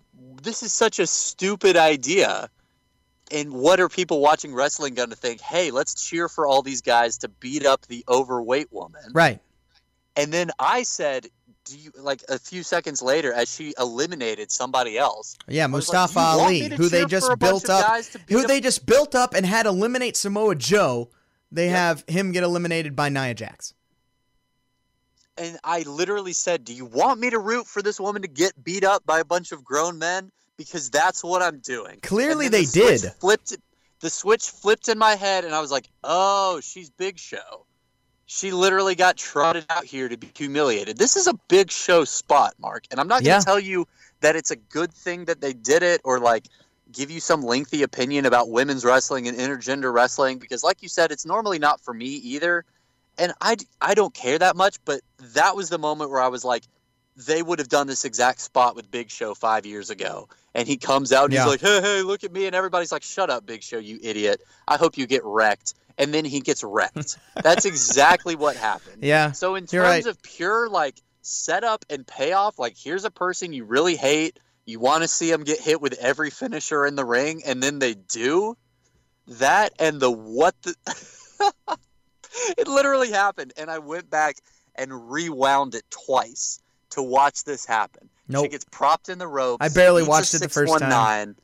[0.42, 2.48] This is such a stupid idea
[3.32, 5.40] and what are people watching wrestling going to think?
[5.40, 9.02] Hey, let's cheer for all these guys to beat up the overweight woman.
[9.12, 9.40] right.
[10.14, 11.28] And then I said,
[11.64, 16.14] "Do you like a few seconds later as she eliminated somebody else?" Yeah, like, Mustafa
[16.14, 18.30] "Do you want Ali, who they just for a bunch built up, guys to beat
[18.30, 21.10] who up- they just built up and had eliminate Samoa Joe.
[21.50, 23.74] They have him get eliminated by Nia Jax.
[25.36, 28.62] And I literally said, "Do you want me to root for this woman to get
[28.62, 30.30] beat up by a bunch of grown men?
[30.56, 33.12] Because that's what I'm doing." Clearly they the did.
[33.20, 33.56] Flipped.
[34.00, 37.66] The switch flipped in my head, and I was like, "Oh, she's Big Show."
[38.34, 40.96] She literally got trotted out here to be humiliated.
[40.96, 43.40] This is a Big Show spot, Mark, and I'm not going to Yeah.
[43.40, 43.86] tell you
[44.20, 46.46] that it's a good thing that they did it, or like
[46.90, 51.12] give you some lengthy opinion about women's wrestling and intergender wrestling, because, like you said,
[51.12, 52.64] it's normally not for me either
[53.18, 55.00] and I, I don't care that much, but
[55.34, 56.64] that was the moment where I was like,
[57.14, 60.28] they would have done this exact spot with Big Show five years ago.
[60.54, 61.40] And he comes out and Yeah.
[61.40, 62.46] he's like, hey, hey, look at me.
[62.46, 64.40] And everybody's like, shut up, Big Show, you idiot.
[64.66, 65.74] I hope you get wrecked.
[65.98, 67.18] And then he gets wrecked.
[67.42, 69.02] That's exactly what happened.
[69.02, 69.32] Yeah.
[69.32, 70.06] So in terms right.
[70.06, 75.02] of pure like setup and payoff, like here's a person you really hate, you want
[75.02, 78.56] to see them get hit with every finisher in the ring, and then they do
[79.26, 80.74] that, and the what the
[82.58, 84.36] it literally happened, and I went back
[84.74, 88.08] and rewound it twice to watch this happen.
[88.28, 88.50] She Nope.
[88.50, 89.64] gets propped in the ropes.
[89.64, 91.34] I barely watched it the first time.
[91.34, 91.36] 619.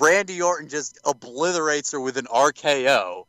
[0.00, 3.24] Randy Orton just obliterates her with an RKO,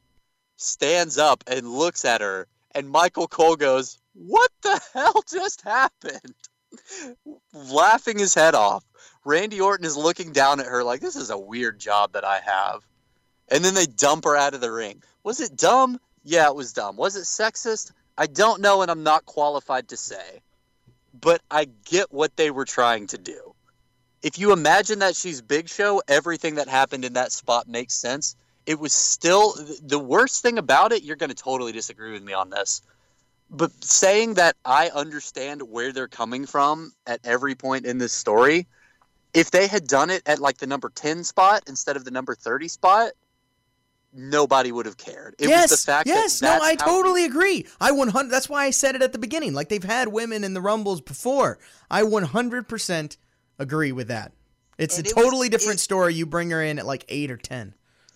[0.58, 6.36] stands up and looks at her, and Michael Cole goes, What the hell just happened?
[7.54, 8.84] Laughing his head off.
[9.24, 12.40] Randy Orton is looking down at her like, This is a weird job that I
[12.40, 12.86] have.
[13.50, 15.04] And then they dump her out of the ring.
[15.24, 16.00] Was it dumb?
[16.24, 16.98] Yeah, it was dumb.
[16.98, 17.92] Was it sexist?
[18.18, 20.42] I don't know, and I'm not qualified to say.
[21.14, 23.54] But I get what they were trying to do.
[24.22, 28.36] If you imagine that she's Big Show, everything that happened in that spot makes sense.
[28.66, 29.54] It was still
[29.84, 31.04] the worst thing about it.
[31.04, 32.82] You're going to totally disagree with me on this.
[33.52, 38.66] But saying that I understand where they're coming from at every point in this story,
[39.36, 42.34] if they had done it at like the number 10 spot instead of the number
[42.34, 43.12] 30 spot,
[44.12, 45.36] nobody would have cared.
[45.38, 47.68] It yes, was the fact yes, that no, I totally agree.
[47.80, 48.32] I 100.
[48.32, 49.54] That's why I said it at the beginning.
[49.54, 51.60] Like they've had women in the rumbles before.
[51.92, 53.18] I 100 percent
[53.60, 54.32] agree with that.
[54.78, 56.14] It's And a it was- totally different it- story.
[56.16, 57.74] You bring her in at like eight or ten.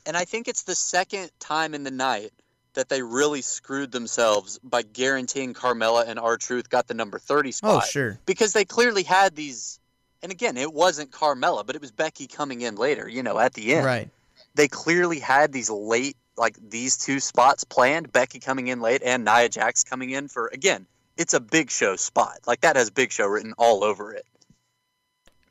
[0.09, 2.31] And I think it's the second time in the night
[2.73, 7.51] that they really screwed themselves by guaranteeing Carmella and R Truth got the number 30
[7.51, 7.83] spot.
[7.83, 8.19] Oh, sure.
[8.25, 9.79] Because they clearly had these.
[10.23, 13.53] And again, it wasn't Carmella, but it was Becky coming in later, you know, at
[13.53, 13.85] the end.
[13.85, 14.09] Right.
[14.55, 19.23] They clearly had these late, like these two spots planned Becky coming in late and
[19.23, 20.87] Nia Jax coming in for, again,
[21.17, 22.39] it's a big show spot.
[22.47, 24.25] Like that has big show written all over it.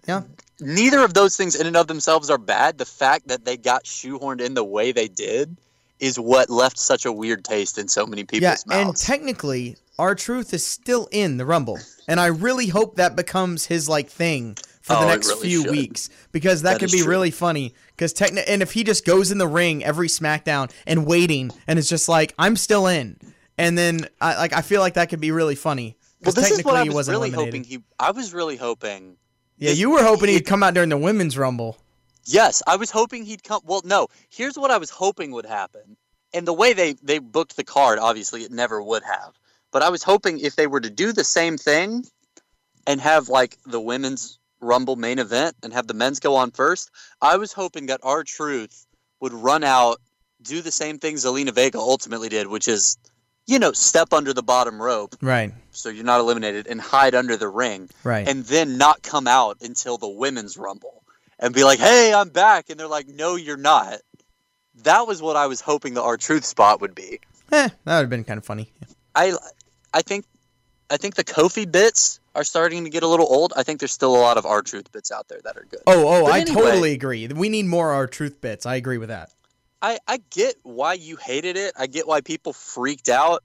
[0.09, 0.23] Yeah.
[0.61, 2.79] Neither of those things in and of themselves are bad.
[2.79, 5.57] The fact that they got shoehorned in the way they did
[6.01, 9.77] is what left such a weird taste in so many people's Yeah, people's and technically,
[9.99, 11.79] R Truth is still in the Rumble,
[12.09, 15.63] and I really hope that becomes his like thing for Oh, the next really few
[15.63, 15.71] should.
[15.73, 17.09] weeks because that, That could be true.
[17.11, 17.75] really funny.
[17.97, 21.79] Because techni- and if he just goes in the ring every SmackDown and waiting, and
[21.79, 23.17] it's just like I'm still in,
[23.59, 25.97] and then I like I feel like that could be really funny.
[25.99, 27.55] well, Because this is technically what I he was wasn't really eliminated.
[27.67, 27.85] hoping he.
[28.01, 29.17] I was really hoping.
[29.59, 31.79] Yeah, you were hoping he- he'd come out during the women's Rumble.
[32.25, 33.63] Yes, I was hoping he'd come.
[33.65, 34.09] Well, no.
[34.29, 35.97] Here's what I was hoping would happen,
[36.35, 39.33] and the way they they booked the card, obviously, it never would have.
[39.73, 42.05] But I was hoping if they were to do the same thing,
[42.87, 46.91] and have like the women's Rumble main event and have the men's go on first,
[47.21, 48.87] I was hoping that R Truth
[49.21, 50.01] would run out,
[50.43, 52.99] do the same thing Zelina Vega ultimately did, which is,
[53.49, 57.37] you know, step under the bottom rope Right, so you're not eliminated and hide under
[57.37, 58.29] the ring right.
[58.29, 61.03] and then not come out until the women's rumble
[61.41, 63.99] and be like, "Hey, I'm back," and they're like, "No, you're not."
[64.85, 67.19] That was what I was hoping the R Truth spot would be.
[67.51, 68.71] eh, that would have been kind of funny.
[69.15, 69.33] I,
[69.93, 70.25] I think,
[70.91, 73.53] I think the Kofi bits are starting to get a little old.
[73.57, 75.81] I think there's still a lot of R Truth bits out there that are good.
[75.87, 77.27] Oh, oh, But I anyway- totally agree.
[77.29, 78.67] We need more R Truth bits.
[78.67, 79.31] I agree with that.
[79.81, 81.73] I, I get why you hated it.
[81.77, 83.45] I get why people freaked out.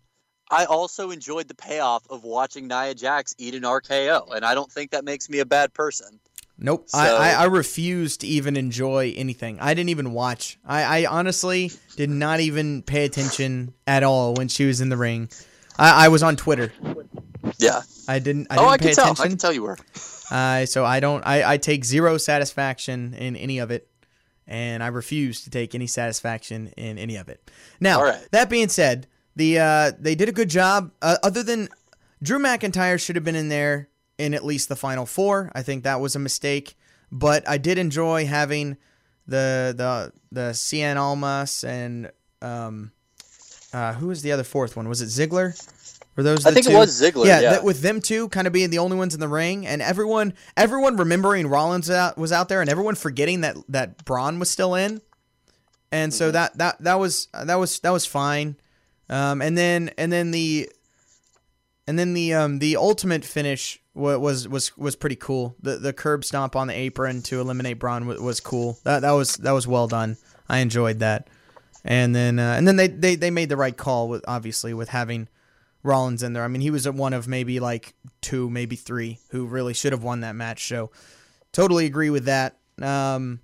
[0.49, 4.71] I also enjoyed the payoff of watching Nia Jax eat an RKO, and I don't
[4.71, 6.19] think that makes me a bad person.
[6.57, 6.89] Nope.
[6.89, 9.59] So- I, I, I refuse to even enjoy anything.
[9.59, 10.59] I didn't even watch.
[10.65, 14.97] I, I honestly did not even pay attention at all when she was in the
[14.97, 15.29] ring.
[15.77, 16.71] I, I was on Twitter.
[17.57, 17.81] Yeah.
[18.07, 18.47] I didn't.
[18.49, 19.23] I oh, didn't I pay can tell.
[19.23, 19.77] I can tell you were.
[20.29, 21.25] Uh, so I don't.
[21.25, 23.87] I, I take zero satisfaction in any of it,
[24.47, 27.49] and I refuse to take any satisfaction in any of it.
[27.79, 28.27] Now, right.
[28.31, 30.91] that being said, the uh, they did a good job.
[31.01, 31.69] Uh, other than
[32.21, 35.51] Drew McIntyre should have been in there in at least the final four.
[35.55, 36.75] I think that was a mistake,
[37.11, 38.77] but I did enjoy having
[39.27, 42.91] the the the Cien Almas and um,
[43.73, 44.87] uh, who was the other fourth one?
[44.87, 45.53] Was it Ziggler?
[46.15, 46.45] Were those?
[46.45, 46.75] I think it two?
[46.77, 47.41] was Ziggler, yeah.
[47.41, 50.33] that- with them two kind of being the only ones in the ring, and everyone
[50.55, 54.75] everyone remembering Rollins out, was out there, and everyone forgetting that that Braun was still
[54.75, 55.01] in,
[55.91, 56.33] and so Mm-hmm.
[56.33, 58.57] that that that was that was that was fine,
[59.09, 60.69] um, and then and then the
[61.87, 65.55] and then the um the ultimate finish wa- was was was pretty cool.
[65.61, 68.77] The the curb stomp on the apron to eliminate Braun was, was cool.
[68.83, 70.17] That that was that was well done.
[70.47, 71.27] I enjoyed that.
[71.85, 74.89] And then uh, and then they, they they made the right call with obviously with
[74.89, 75.27] having
[75.83, 76.43] Rollins in there.
[76.43, 80.03] I mean, he was one of maybe like two, maybe three who really should have
[80.03, 80.67] won that match.
[80.67, 80.91] So
[81.51, 82.57] totally agree with that.
[82.81, 83.41] Um,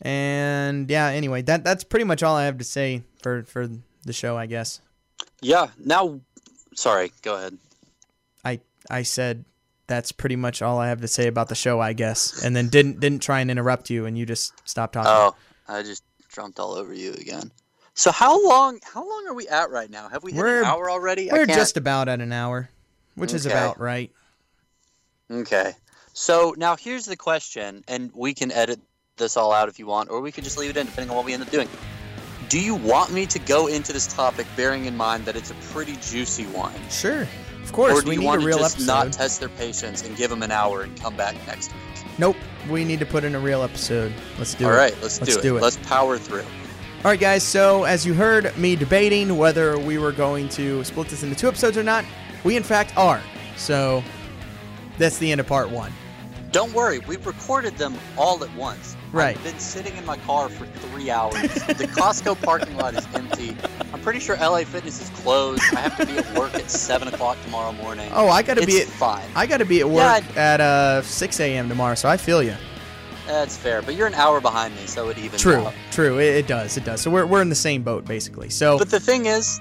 [0.00, 3.68] and yeah, anyway, that that's pretty much all I have to say for for
[4.04, 4.80] the show, I guess.
[5.40, 5.68] Yeah.
[5.78, 6.20] Now,
[6.74, 7.12] sorry.
[7.22, 7.58] Go ahead.
[8.44, 9.44] I I said
[9.86, 12.42] that's pretty much all I have to say about the show, I guess.
[12.44, 15.10] And then didn't didn't try and interrupt you, and you just stopped talking.
[15.12, 15.36] Oh,
[15.68, 16.02] I just
[16.34, 17.52] jumped all over you again.
[17.94, 18.78] So how long?
[18.82, 20.08] How long are we at right now?
[20.08, 21.28] Have we hit We're- an hour already?
[21.30, 22.70] We're just about at an hour,
[23.16, 24.10] which is about right.
[25.30, 25.72] okay.
[26.14, 28.80] So now here's the question, and we can edit
[29.16, 31.16] this all out if you want, or we could just leave it in, depending on
[31.16, 31.68] what we end up doing.
[32.50, 35.54] Do you want me to go into this topic, bearing in mind that it's a
[35.72, 37.26] pretty juicy one, Sure,
[37.62, 37.98] of course.
[37.98, 38.86] or do we you need want to just episode.
[38.86, 42.04] not test their patience and give them an hour and come back next week?
[42.18, 42.36] nope,
[42.68, 44.12] we need to put in a real episode.
[44.38, 44.74] Let's do All it.
[44.74, 45.60] All right, let's, Let's do, do it.
[45.60, 45.62] it.
[45.62, 46.44] Let's power through.
[47.04, 47.42] All right, guys.
[47.42, 51.48] So as you heard me debating whether we were going to split this into two
[51.48, 52.04] episodes or not,
[52.44, 53.20] we in fact are.
[53.56, 54.04] So
[54.98, 55.92] that's the end of part one.
[56.52, 58.94] Don't worry, we've recorded them all at once.
[59.10, 59.36] Right.
[59.36, 61.32] I've been sitting in my car for three hours.
[61.32, 63.56] the Costco parking lot is empty.
[63.92, 65.62] I'm pretty sure LA Fitness is closed.
[65.74, 68.10] I have to be at work at seven o'clock tomorrow morning.
[68.14, 69.24] Oh, I got to be at five.
[69.34, 71.68] I got to be at Yeah, work at uh 6 a.m.
[71.70, 72.54] tomorrow, so I feel you.
[73.26, 75.74] That's fair, but you're an hour behind me, so it evens True, out.
[75.92, 76.18] true.
[76.18, 77.00] It, it does, it does.
[77.00, 78.50] So we're we're in the same boat basically.
[78.50, 79.60] So But the thing is,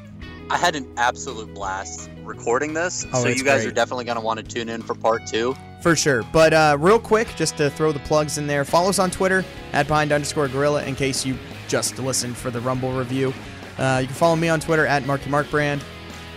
[0.50, 3.68] I had an absolute blast recording this, Oh, so you guys great.
[3.68, 5.56] are definitely going to want to tune in for part two.
[5.82, 6.24] For sure.
[6.34, 9.44] But uh, real quick, just to throw the plugs in there, follow us on Twitter
[9.74, 11.36] at behind underscore gorilla in case you
[11.68, 13.34] just listened for the Rumble review.
[13.80, 15.84] Uh, you can follow me on Twitter at Marky Mark Brand.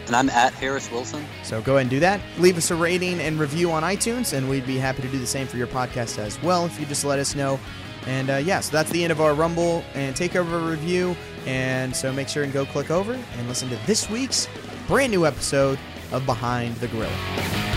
[0.07, 1.25] And I'm at Harris Wilson.
[1.43, 2.21] So go ahead and do that.
[2.39, 5.27] Leave us a rating and review on iTunes, and we'd be happy to do the
[5.27, 7.59] same for your podcast as well if you just let us know.
[8.07, 11.17] And uh, yeah, so that's the end of our Rumble and Takeover review.
[11.47, 14.49] And so make sure and go click over and listen to this week's
[14.87, 15.79] brand new episode
[16.13, 17.74] of Behind the Gorilla.